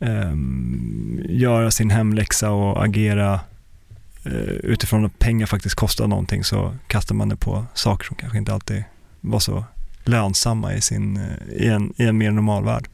ehm, 0.00 1.20
göra 1.28 1.70
sin 1.70 1.90
hemläxa 1.90 2.50
och 2.50 2.84
agera 2.84 3.40
eh, 4.24 4.32
utifrån 4.62 5.04
att 5.04 5.18
pengar 5.18 5.46
faktiskt 5.46 5.74
kostar 5.74 6.06
någonting 6.06 6.44
så 6.44 6.74
kastar 6.86 7.14
man 7.14 7.28
det 7.28 7.36
på 7.36 7.66
saker 7.74 8.06
som 8.06 8.16
kanske 8.16 8.38
inte 8.38 8.52
alltid 8.52 8.84
var 9.20 9.40
så 9.40 9.64
lönsamma 10.04 10.74
i, 10.74 10.80
sin, 10.80 11.16
eh, 11.16 11.54
i, 11.64 11.68
en, 11.68 11.92
i 11.96 12.04
en 12.04 12.18
mer 12.18 12.30
normal 12.30 12.64
värld. 12.64 12.88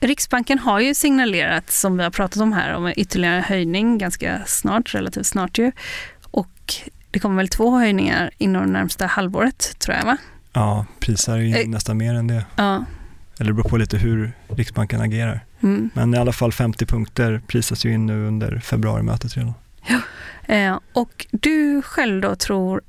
Riksbanken 0.00 0.58
har 0.58 0.80
ju 0.80 0.94
signalerat, 0.94 1.70
som 1.70 1.96
vi 1.96 2.02
har 2.02 2.10
pratat 2.10 2.42
om 2.42 2.52
här, 2.52 2.74
om 2.74 2.92
ytterligare 2.96 3.40
höjning 3.40 3.98
ganska 3.98 4.42
snart, 4.46 4.94
relativt 4.94 5.26
snart 5.26 5.58
ju. 5.58 5.72
Och 6.30 6.74
det 7.10 7.18
kommer 7.18 7.36
väl 7.36 7.48
två 7.48 7.78
höjningar 7.78 8.30
inom 8.38 8.66
det 8.66 8.72
närmsta 8.72 9.06
halvåret, 9.06 9.78
tror 9.78 9.96
jag 9.96 10.04
va? 10.04 10.16
Ja, 10.52 10.86
prisar 11.00 11.36
ju 11.36 11.56
Eh. 11.56 11.68
nästan 11.68 11.96
mer 11.96 12.14
än 12.14 12.26
det. 12.26 12.46
Ja. 12.56 12.84
Eller 13.38 13.50
det 13.50 13.54
beror 13.54 13.68
på 13.68 13.76
lite 13.76 13.98
hur 13.98 14.32
Riksbanken 14.48 15.00
agerar. 15.00 15.44
Mm. 15.62 15.90
Men 15.94 16.14
i 16.14 16.18
alla 16.18 16.32
fall 16.32 16.52
50 16.52 16.86
punkter 16.86 17.40
prisas 17.46 17.84
ju 17.84 17.92
in 17.92 18.06
nu 18.06 18.26
under 18.26 18.58
februarimötet 18.58 19.36
redan. 19.36 19.54
Eh, 20.46 20.78
och 20.92 21.26
du 21.30 21.82
själv 21.82 22.20
då 22.22 22.36
tror, 22.36 22.80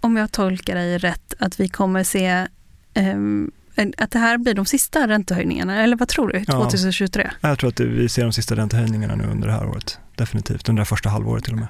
om 0.00 0.16
jag 0.16 0.32
tolkar 0.32 0.74
dig 0.74 0.98
rätt, 0.98 1.34
att 1.38 1.60
vi 1.60 1.68
kommer 1.68 2.04
se 2.04 2.46
en- 2.94 3.50
att 3.98 4.10
det 4.10 4.18
här 4.18 4.38
blir 4.38 4.54
de 4.54 4.64
sista 4.66 5.08
räntehöjningarna, 5.08 5.82
eller 5.82 5.96
vad 5.96 6.08
tror 6.08 6.28
du? 6.28 6.38
Ja. 6.46 6.52
2023? 6.70 7.30
Jag 7.40 7.58
tror 7.58 7.70
att 7.70 7.80
vi 7.80 8.08
ser 8.08 8.22
de 8.22 8.32
sista 8.32 8.56
räntehöjningarna 8.56 9.14
nu 9.14 9.24
under 9.24 9.46
det 9.48 9.54
här 9.54 9.66
året. 9.66 9.98
Definitivt, 10.16 10.68
under 10.68 10.80
det 10.80 10.86
första 10.86 11.08
halvåret 11.08 11.44
till 11.44 11.52
och 11.52 11.58
med. 11.58 11.68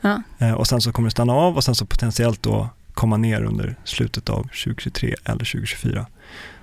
Ja. 0.00 0.22
Eh, 0.38 0.52
Och 0.52 0.66
sen 0.66 0.80
så 0.80 0.92
kommer 0.92 1.06
det 1.06 1.10
stanna 1.10 1.32
av 1.32 1.56
och 1.56 1.64
sen 1.64 1.74
så 1.74 1.86
potentiellt 1.86 2.42
då 2.42 2.68
komma 2.94 3.16
ner 3.16 3.42
under 3.42 3.76
slutet 3.84 4.30
av 4.30 4.42
2023 4.42 5.14
eller 5.24 5.44
2024. 5.44 6.06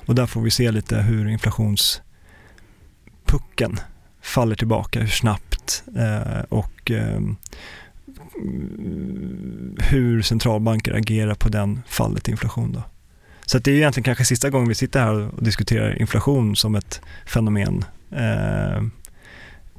Och 0.06 0.16
där 0.16 0.26
får 0.26 0.42
vi 0.42 0.52
se 0.52 0.72
lite 0.72 0.98
hur 0.98 1.28
inflationspucken 1.28 3.80
faller 4.22 4.56
tillbaka, 4.56 5.00
hur 5.00 5.08
snabbt 5.08 5.84
eh, 5.96 6.42
och 6.50 6.92
ehm, 6.92 7.36
hur 9.78 10.22
centralbanker 10.22 10.94
agerar 10.94 11.36
på 11.36 11.50
den 11.50 11.82
fallet 11.88 12.28
inflation. 12.28 12.72
Då. 12.72 12.84
Så 13.46 13.58
att 13.58 13.64
det 13.64 13.72
är 13.72 13.76
egentligen 13.76 14.04
kanske 14.04 14.26
sista 14.26 14.50
gången 14.50 14.70
vi 14.70 14.76
sitter 14.76 15.00
här 15.00 15.14
och 15.14 15.44
diskuterar 15.44 16.02
inflation 16.02 16.56
som 16.56 16.76
ett 16.76 17.02
fenomen. 17.26 17.86
Eh, 18.12 18.84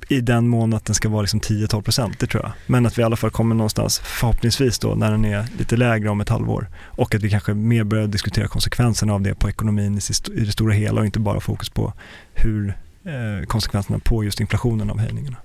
i 0.09 0.21
den 0.21 0.49
mån 0.49 0.73
att 0.73 0.85
den 0.85 0.95
ska 0.95 1.09
vara 1.09 1.23
liksom 1.23 1.41
10-12 1.41 1.83
procent, 1.83 2.19
det 2.19 2.27
tror 2.27 2.43
jag. 2.43 2.53
Men 2.67 2.87
att 2.87 2.99
vi 2.99 3.03
i 3.03 3.05
alla 3.05 3.17
fall 3.17 3.31
kommer 3.31 3.55
någonstans, 3.55 3.99
förhoppningsvis 3.99 4.79
då, 4.79 4.95
när 4.95 5.11
den 5.11 5.25
är 5.25 5.47
lite 5.59 5.77
lägre 5.77 6.09
om 6.09 6.21
ett 6.21 6.29
halvår. 6.29 6.69
Och 6.87 7.15
att 7.15 7.23
vi 7.23 7.31
kanske 7.31 7.55
mer 7.55 7.85
börjar 7.85 8.07
diskutera 8.07 8.49
konsekvenserna 8.49 9.15
av 9.15 9.21
det 9.21 9.35
på 9.35 9.49
ekonomin 9.49 10.01
i 10.35 10.41
det 10.41 10.53
stora 10.53 10.73
hela 10.73 11.01
och 11.01 11.07
inte 11.07 11.21
bara 11.21 11.41
fokus 11.41 11.71
på 11.71 11.93
hur 12.35 12.69
eh, 13.05 13.47
konsekvenserna 13.47 13.99
på 13.99 14.25
just 14.25 14.41
inflationen 14.41 14.91
av 14.91 14.99
höjningarna. 14.99 15.37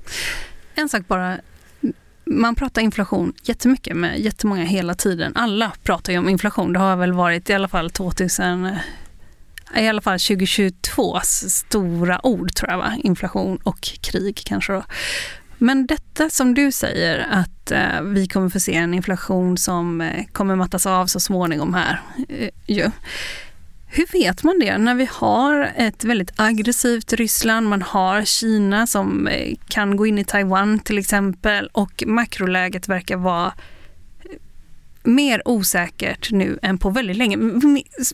En 0.75 0.89
sak 0.89 1.07
bara, 1.07 1.37
man 2.25 2.55
pratar 2.55 2.81
inflation 2.81 3.33
jättemycket 3.43 3.97
med 3.97 4.19
jättemånga 4.19 4.63
hela 4.63 4.93
tiden. 4.93 5.35
Alla 5.35 5.71
pratar 5.83 6.13
ju 6.13 6.19
om 6.19 6.29
inflation. 6.29 6.73
Det 6.73 6.79
har 6.79 6.95
väl 6.95 7.13
varit 7.13 7.49
i 7.49 7.53
alla 7.53 7.67
fall 7.67 7.89
2000 7.89 8.69
i 9.77 9.87
alla 9.87 10.01
fall 10.01 10.19
2022 10.19 11.19
stora 11.23 12.25
ord 12.25 12.53
tror 12.53 12.71
jag 12.71 12.77
va? 12.77 12.97
Inflation 13.03 13.57
och 13.63 13.81
krig 13.81 14.41
kanske 14.45 14.73
då. 14.73 14.83
Men 15.57 15.85
detta 15.87 16.29
som 16.29 16.53
du 16.53 16.71
säger 16.71 17.27
att 17.31 17.71
eh, 17.71 18.01
vi 18.01 18.27
kommer 18.27 18.49
få 18.49 18.59
se 18.59 18.75
en 18.75 18.93
inflation 18.93 19.57
som 19.57 20.01
eh, 20.01 20.25
kommer 20.31 20.55
mattas 20.55 20.85
av 20.85 21.07
så 21.07 21.19
småningom 21.19 21.73
här. 21.73 22.01
Eh, 22.29 22.49
ju. 22.65 22.91
Hur 23.91 24.05
vet 24.11 24.43
man 24.43 24.59
det 24.59 24.77
när 24.77 24.95
vi 24.95 25.09
har 25.11 25.71
ett 25.75 26.03
väldigt 26.03 26.31
aggressivt 26.35 27.13
Ryssland, 27.13 27.69
man 27.69 27.81
har 27.81 28.25
Kina 28.25 28.87
som 28.87 29.27
eh, 29.27 29.55
kan 29.67 29.97
gå 29.97 30.05
in 30.05 30.17
i 30.17 30.23
Taiwan 30.23 30.79
till 30.79 30.97
exempel 30.97 31.69
och 31.71 32.03
makroläget 32.07 32.87
verkar 32.87 33.17
vara 33.17 33.53
mer 35.03 35.41
osäkert 35.45 36.31
nu 36.31 36.59
än 36.61 36.77
på 36.77 36.89
väldigt 36.89 37.17
länge. 37.17 37.37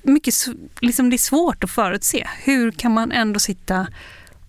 Mycket, 0.03 0.33
liksom 0.79 1.09
det 1.09 1.15
är 1.15 1.17
svårt 1.17 1.63
att 1.63 1.71
förutse. 1.71 2.27
Hur 2.43 2.71
kan 2.71 2.93
man 2.93 3.11
ändå 3.11 3.39
sitta 3.39 3.87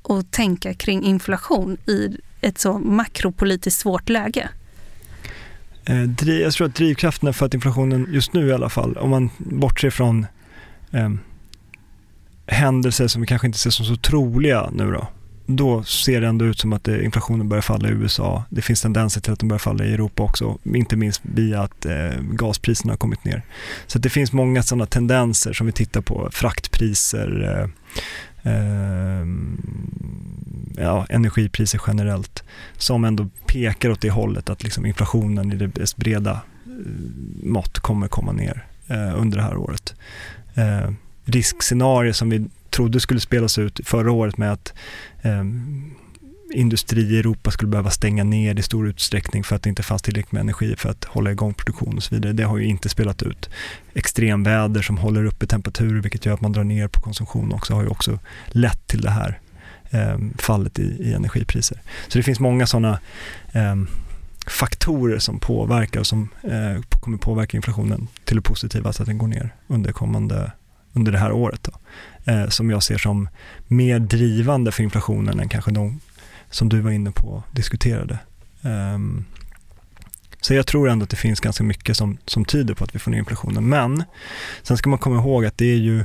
och 0.03 0.31
tänka 0.31 0.75
kring 0.75 1.05
inflation 1.05 1.77
i 1.87 2.17
ett 2.41 2.59
så 2.59 2.79
makropolitiskt 2.79 3.81
svårt 3.81 4.09
läge? 4.09 4.49
Eh, 5.85 6.31
jag 6.41 6.53
tror 6.53 6.67
att 6.67 6.75
drivkrafterna 6.75 7.33
för 7.33 7.47
att 7.47 7.55
inflationen 7.55 8.07
just 8.11 8.33
nu 8.33 8.49
i 8.49 8.53
alla 8.53 8.69
fall, 8.69 8.97
om 8.97 9.11
man 9.11 9.31
bortser 9.39 9.91
från 9.91 10.27
eh, 10.93 11.11
händelser 12.47 13.09
som 13.09 13.21
vi 13.21 13.27
kanske 13.27 13.47
inte 13.47 13.59
ser 13.59 13.71
som 13.71 13.87
så 13.87 13.97
troliga 13.97 14.71
nu 14.73 14.93
då, 14.93 15.09
då 15.47 15.85
ser 15.85 16.21
det 16.21 16.27
ändå 16.27 16.45
ut 16.45 16.59
som 16.59 16.73
att 16.73 16.89
inflationen 16.89 17.49
börjar 17.49 17.63
falla 17.63 17.89
i 17.89 17.93
USA. 17.93 18.45
Det 18.49 18.63
finns 18.63 18.83
tendenser 18.83 19.21
till 19.21 19.33
att 19.33 19.39
den 19.39 19.49
börjar 19.49 19.59
falla 19.59 19.85
i 19.85 19.93
Europa 19.93 20.23
också, 20.23 20.59
inte 20.65 20.97
minst 20.97 21.21
via 21.23 21.63
att 21.63 21.87
eh, 21.87 22.21
gaspriserna 22.21 22.93
har 22.93 22.99
kommit 22.99 23.25
ner. 23.25 23.43
Så 23.87 23.99
det 23.99 24.11
finns 24.11 24.33
många 24.33 24.63
sådana 24.63 24.87
tendenser 24.87 25.53
som 25.53 25.67
vi 25.67 25.73
tittar 25.73 26.01
på, 26.01 26.29
fraktpriser, 26.33 27.59
eh, 28.45 28.53
eh, 28.53 29.27
ja, 30.77 31.07
energipriser 31.09 31.81
generellt, 31.87 32.45
som 32.77 33.05
ändå 33.05 33.29
pekar 33.47 33.91
åt 33.91 34.01
det 34.01 34.11
hållet 34.11 34.51
att 34.51 34.63
liksom 34.63 34.87
inflationen 34.87 35.53
i 35.53 35.57
det 35.57 35.97
breda 35.97 36.33
eh, 36.33 36.41
mått 37.43 37.79
kommer 37.79 38.09
komma 38.09 38.33
ner 38.33 38.67
eh, 38.87 39.21
under 39.21 39.37
det 39.37 39.45
här 39.45 39.57
året. 39.57 39.95
Eh, 40.55 40.91
riskscenario 41.25 42.13
som 42.13 42.31
vi 42.31 42.47
trodde 42.77 43.01
skulle 43.01 43.21
spelas 43.21 43.59
ut 43.59 43.81
förra 43.85 44.13
året 44.13 44.39
med 44.39 44.53
att 44.53 44.75
eh, 45.23 45.45
industri 46.55 47.03
i 47.03 47.19
Europa 47.19 47.51
skulle 47.51 47.71
behöva 47.71 47.91
stänga 47.91 48.25
ner 48.25 48.59
i 48.59 48.63
stor 48.63 48.89
utsträckning 48.89 49.45
för 49.45 49.57
att 49.57 49.63
det 49.63 49.69
inte 49.69 49.83
fanns 49.83 50.03
tillräckligt 50.03 50.33
med 50.33 50.41
energi 50.41 50.75
för 50.77 50.89
att 50.89 51.05
hålla 51.05 51.31
igång 51.31 51.55
produktion 51.55 51.97
och 51.97 52.03
så 52.03 52.15
vidare. 52.15 52.33
Det 52.33 52.43
har 52.43 52.59
ju 52.59 52.65
inte 52.65 52.89
spelat 52.89 53.23
ut. 53.23 53.51
Extremväder 53.95 54.83
som 54.83 54.99
håller 54.99 55.25
uppe 55.25 55.47
temperaturer 55.47 56.01
vilket 56.01 56.27
gör 56.27 56.35
att 56.35 56.41
man 56.41 56.53
drar 56.53 56.65
ner 56.65 56.89
på 56.89 57.01
konsumtion 57.01 57.53
också 57.53 57.75
har 57.75 57.83
ju 57.83 57.89
också 57.89 58.19
lett 58.47 58.87
till 58.87 59.01
det 59.01 59.11
här 59.11 59.41
eh, 59.91 60.19
fallet 60.39 60.79
i, 60.79 60.83
i, 60.83 61.15
energipriser. 61.15 61.81
Så 62.09 62.19
det 62.19 62.23
finns 62.23 62.41
många 62.41 62.67
sådana 62.67 62.99
eh, 63.53 63.77
faktorer 64.47 65.19
som 65.19 65.39
påverkar 65.41 66.01
och 66.01 66.07
som 66.07 66.29
eh, 66.43 66.83
kommer 67.01 67.19
påverka 67.19 67.57
inflationen 67.57 68.09
till 68.25 68.37
det 68.37 68.43
positiva 68.43 68.93
så 68.93 69.03
att 69.03 69.07
den 69.07 69.19
går 69.19 69.29
ner 69.29 69.55
under 69.67 69.93
kommande 69.93 70.53
under 70.93 71.13
det 71.13 71.19
här 71.19 71.33
året. 71.33 71.63
Då, 71.63 71.73
eh, 72.27 72.49
som 72.49 72.71
jag 72.71 72.83
ser 72.83 72.99
som 72.99 73.29
mer 73.67 73.99
drivande 73.99 74.73
för 74.73 74.83
inflationen 74.83 75.41
än 75.41 75.49
kanske 75.49 75.71
de 75.71 76.01
som 76.51 76.69
du 76.69 76.81
var 76.81 76.91
inne 76.91 77.11
på 77.11 77.29
och 77.29 77.43
diskuterade. 77.53 78.19
Um, 78.63 79.25
så 80.41 80.55
jag 80.55 80.67
tror 80.67 80.89
ändå 80.89 81.05
att 81.05 81.11
det 81.11 81.17
finns 81.17 81.41
ganska 81.41 81.65
mycket 81.65 81.97
som, 81.97 82.19
som 82.27 82.45
tyder 82.45 82.75
på 82.75 82.85
att 82.85 82.95
vi 82.95 82.99
får 82.99 83.11
ner 83.11 83.19
inflationen. 83.19 83.69
Men 83.69 84.05
sen 84.63 84.77
ska 84.77 84.91
man 84.91 84.99
komma 84.99 85.17
ihåg 85.17 85.45
att 85.47 85.59
det 85.59 85.73
är 85.73 85.77
ju 85.77 86.05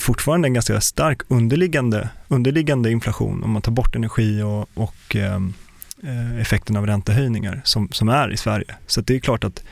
fortfarande 0.00 0.48
en 0.48 0.54
ganska 0.54 0.80
stark 0.80 1.20
underliggande, 1.28 2.08
underliggande 2.28 2.90
inflation 2.90 3.44
om 3.44 3.50
man 3.50 3.62
tar 3.62 3.72
bort 3.72 3.96
energi 3.96 4.42
och, 4.42 4.68
och 4.74 5.16
ehm, 5.16 5.54
eh, 6.02 6.40
effekten 6.40 6.76
av 6.76 6.86
räntehöjningar 6.86 7.60
som, 7.64 7.88
som 7.92 8.08
är 8.08 8.32
i 8.32 8.36
Sverige. 8.36 8.74
Så 8.86 9.00
det 9.00 9.14
är 9.14 9.20
klart 9.20 9.44
att 9.44 9.64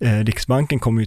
eh, 0.00 0.18
Riksbanken 0.18 0.78
kommer 0.78 1.06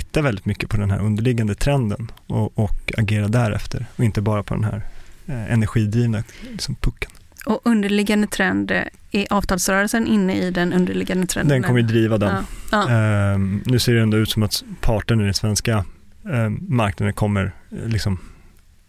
titta 0.00 0.22
väldigt 0.22 0.46
mycket 0.46 0.70
på 0.70 0.76
den 0.76 0.90
här 0.90 0.98
underliggande 0.98 1.54
trenden 1.54 2.10
och, 2.26 2.58
och 2.58 2.92
agera 2.96 3.28
därefter 3.28 3.86
och 3.96 4.04
inte 4.04 4.20
bara 4.20 4.42
på 4.42 4.54
den 4.54 4.64
här 4.64 4.82
eh, 5.26 5.52
energidrivna 5.52 6.22
liksom, 6.52 6.74
pucken. 6.74 7.10
Och 7.46 7.60
underliggande 7.64 8.26
trend, 8.26 8.70
eh, 8.70 8.82
är 9.10 9.26
avtalsrörelsen 9.30 10.06
inne 10.06 10.36
i 10.36 10.50
den 10.50 10.72
underliggande 10.72 11.26
trenden? 11.26 11.54
Den 11.54 11.62
kommer 11.62 11.80
ju 11.80 11.86
driva 11.86 12.18
den. 12.18 12.44
Ja. 12.70 12.88
Ja. 12.88 13.32
Eh, 13.32 13.38
nu 13.64 13.78
ser 13.78 13.94
det 13.94 14.02
ändå 14.02 14.16
ut 14.16 14.30
som 14.30 14.42
att 14.42 14.64
parterna 14.80 15.22
i 15.22 15.24
den 15.24 15.34
svenska 15.34 15.84
eh, 16.32 16.50
marknaden 16.60 17.14
kommer 17.14 17.52
eh, 17.72 17.88
liksom 17.88 18.18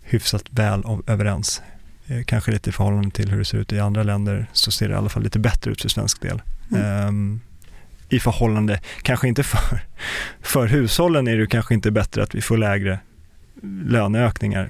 hyfsat 0.01 0.43
väl 0.49 0.83
överens. 1.07 1.61
Eh, 2.07 2.23
kanske 2.23 2.51
lite 2.51 2.69
i 2.69 2.73
förhållande 2.73 3.11
till 3.11 3.29
hur 3.29 3.39
det 3.39 3.45
ser 3.45 3.57
ut 3.57 3.73
i 3.73 3.79
andra 3.79 4.03
länder 4.03 4.47
så 4.53 4.71
ser 4.71 4.87
det 4.87 4.93
i 4.93 4.97
alla 4.97 5.09
fall 5.09 5.23
lite 5.23 5.39
bättre 5.39 5.71
ut 5.71 5.81
för 5.81 5.89
svensk 5.89 6.21
del. 6.21 6.41
Mm. 6.71 7.41
I 8.09 8.19
förhållande, 8.19 8.79
kanske 9.01 9.27
inte 9.27 9.43
för, 9.43 9.79
för 10.41 10.67
hushållen 10.67 11.27
är 11.27 11.37
det 11.37 11.47
kanske 11.47 11.73
inte 11.73 11.91
bättre 11.91 12.23
att 12.23 12.35
vi 12.35 12.41
får 12.41 12.57
lägre 12.57 12.99
löneökningar 13.85 14.69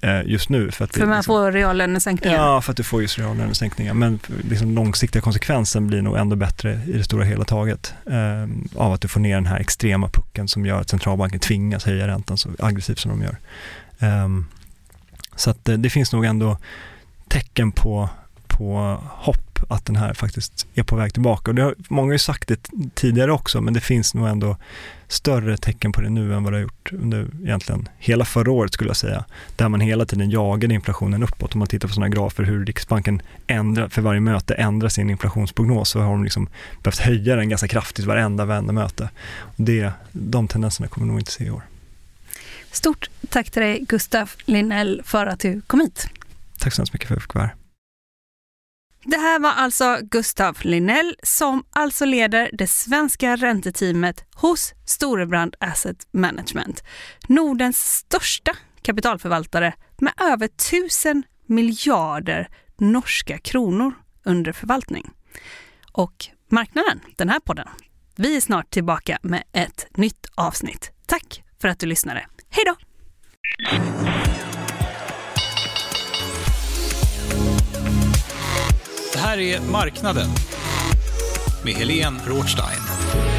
eh, 0.00 0.22
just 0.24 0.48
nu. 0.48 0.70
För, 0.70 0.84
att 0.84 0.92
för 0.92 1.06
man 1.06 1.16
liksom, 1.16 1.32
får 1.32 1.52
reallönesänkningar? 1.52 2.36
Ja, 2.36 2.60
för 2.60 2.70
att 2.70 2.76
du 2.76 2.82
får 2.82 3.02
just 3.02 3.18
reallönesänkningar. 3.18 3.94
Men 3.94 4.18
liksom 4.50 4.74
långsiktiga 4.74 5.22
konsekvensen 5.22 5.86
blir 5.86 6.02
nog 6.02 6.16
ändå 6.16 6.36
bättre 6.36 6.80
i 6.86 6.92
det 6.92 7.04
stora 7.04 7.24
hela 7.24 7.44
taget 7.44 7.94
eh, 8.06 8.80
av 8.80 8.92
att 8.92 9.00
du 9.00 9.08
får 9.08 9.20
ner 9.20 9.34
den 9.34 9.46
här 9.46 9.58
extrema 9.58 10.08
pucken 10.08 10.48
som 10.48 10.66
gör 10.66 10.80
att 10.80 10.88
centralbanken 10.88 11.40
tvingas 11.40 11.84
höja 11.84 12.08
räntan 12.08 12.38
så 12.38 12.48
aggressivt 12.58 12.98
som 12.98 13.10
de 13.10 13.22
gör. 13.22 13.36
Eh, 13.98 14.28
så 15.36 15.50
att 15.50 15.64
det, 15.64 15.76
det 15.76 15.90
finns 15.90 16.12
nog 16.12 16.24
ändå 16.24 16.58
tecken 17.28 17.72
på, 17.72 18.08
på 18.46 18.98
hopp 19.10 19.47
att 19.68 19.86
den 19.86 19.96
här 19.96 20.14
faktiskt 20.14 20.66
är 20.74 20.82
på 20.82 20.96
väg 20.96 21.12
tillbaka. 21.12 21.50
Och 21.50 21.54
det 21.54 21.62
har, 21.62 21.74
många 21.88 22.06
har 22.06 22.12
ju 22.12 22.18
sagt 22.18 22.48
det 22.48 22.70
tidigare 22.94 23.32
också, 23.32 23.60
men 23.60 23.74
det 23.74 23.80
finns 23.80 24.14
nog 24.14 24.28
ändå 24.28 24.56
större 25.08 25.56
tecken 25.56 25.92
på 25.92 26.00
det 26.00 26.10
nu 26.10 26.34
än 26.34 26.44
vad 26.44 26.52
det 26.52 26.56
har 26.56 26.62
gjort 26.62 26.92
under 26.92 27.26
egentligen 27.42 27.88
hela 27.98 28.24
förra 28.24 28.52
året 28.52 28.72
skulle 28.72 28.90
jag 28.90 28.96
säga, 28.96 29.24
där 29.56 29.68
man 29.68 29.80
hela 29.80 30.06
tiden 30.06 30.30
jagade 30.30 30.74
inflationen 30.74 31.22
uppåt. 31.22 31.54
Om 31.54 31.58
man 31.58 31.68
tittar 31.68 31.88
på 31.88 31.94
sådana 31.94 32.08
grafer 32.08 32.44
hur 32.44 32.64
Riksbanken 32.64 33.22
ändrar, 33.46 33.88
för 33.88 34.02
varje 34.02 34.20
möte 34.20 34.54
ändrar 34.54 34.88
sin 34.88 35.10
inflationsprognos 35.10 35.88
så 35.88 36.00
har 36.00 36.10
de 36.10 36.24
liksom 36.24 36.48
behövt 36.82 36.98
höja 36.98 37.36
den 37.36 37.48
ganska 37.48 37.68
kraftigt 37.68 38.04
varenda, 38.04 38.44
varenda 38.44 38.72
möte. 38.72 39.10
Det, 39.56 39.92
de 40.12 40.48
tendenserna 40.48 40.88
kommer 40.88 41.06
vi 41.06 41.10
nog 41.10 41.20
inte 41.20 41.32
se 41.32 41.44
i 41.44 41.50
år. 41.50 41.62
Stort 42.72 43.10
tack 43.28 43.50
till 43.50 43.62
dig 43.62 43.84
Gustaf 43.88 44.36
Linnell 44.44 45.02
för 45.04 45.26
att 45.26 45.40
du 45.40 45.60
kom 45.66 45.80
hit. 45.80 46.08
Tack 46.58 46.74
så 46.74 46.80
hemskt 46.80 46.92
mycket 46.92 47.08
för 47.08 47.14
att 47.14 47.16
jag 47.16 47.22
fick 47.22 47.34
vara 47.34 47.46
här. 47.46 47.54
Det 49.10 49.18
här 49.18 49.38
var 49.38 49.50
alltså 49.50 49.98
Gustav 50.02 50.58
Linnell 50.62 51.16
som 51.22 51.64
alltså 51.70 52.04
leder 52.04 52.50
det 52.52 52.66
svenska 52.66 53.36
ränteteamet 53.36 54.24
hos 54.34 54.74
Storebrand 54.84 55.56
Asset 55.60 56.06
Management. 56.12 56.82
Nordens 57.28 57.78
största 57.78 58.52
kapitalförvaltare 58.82 59.74
med 59.98 60.12
över 60.20 60.48
tusen 60.48 61.22
miljarder 61.46 62.48
norska 62.78 63.38
kronor 63.38 63.94
under 64.24 64.52
förvaltning. 64.52 65.10
Och 65.92 66.26
marknaden, 66.50 67.00
den 67.16 67.28
här 67.28 67.40
podden. 67.40 67.68
Vi 68.16 68.36
är 68.36 68.40
snart 68.40 68.70
tillbaka 68.70 69.18
med 69.22 69.42
ett 69.52 69.86
nytt 69.96 70.26
avsnitt. 70.34 70.90
Tack 71.06 71.42
för 71.60 71.68
att 71.68 71.78
du 71.78 71.86
lyssnade. 71.86 72.26
Hej 72.50 72.64
då! 72.66 72.76
Här 79.28 79.38
är 79.38 79.60
Marknaden 79.60 80.28
med 81.64 81.74
Helene 81.74 82.20
Rothstein. 82.26 83.37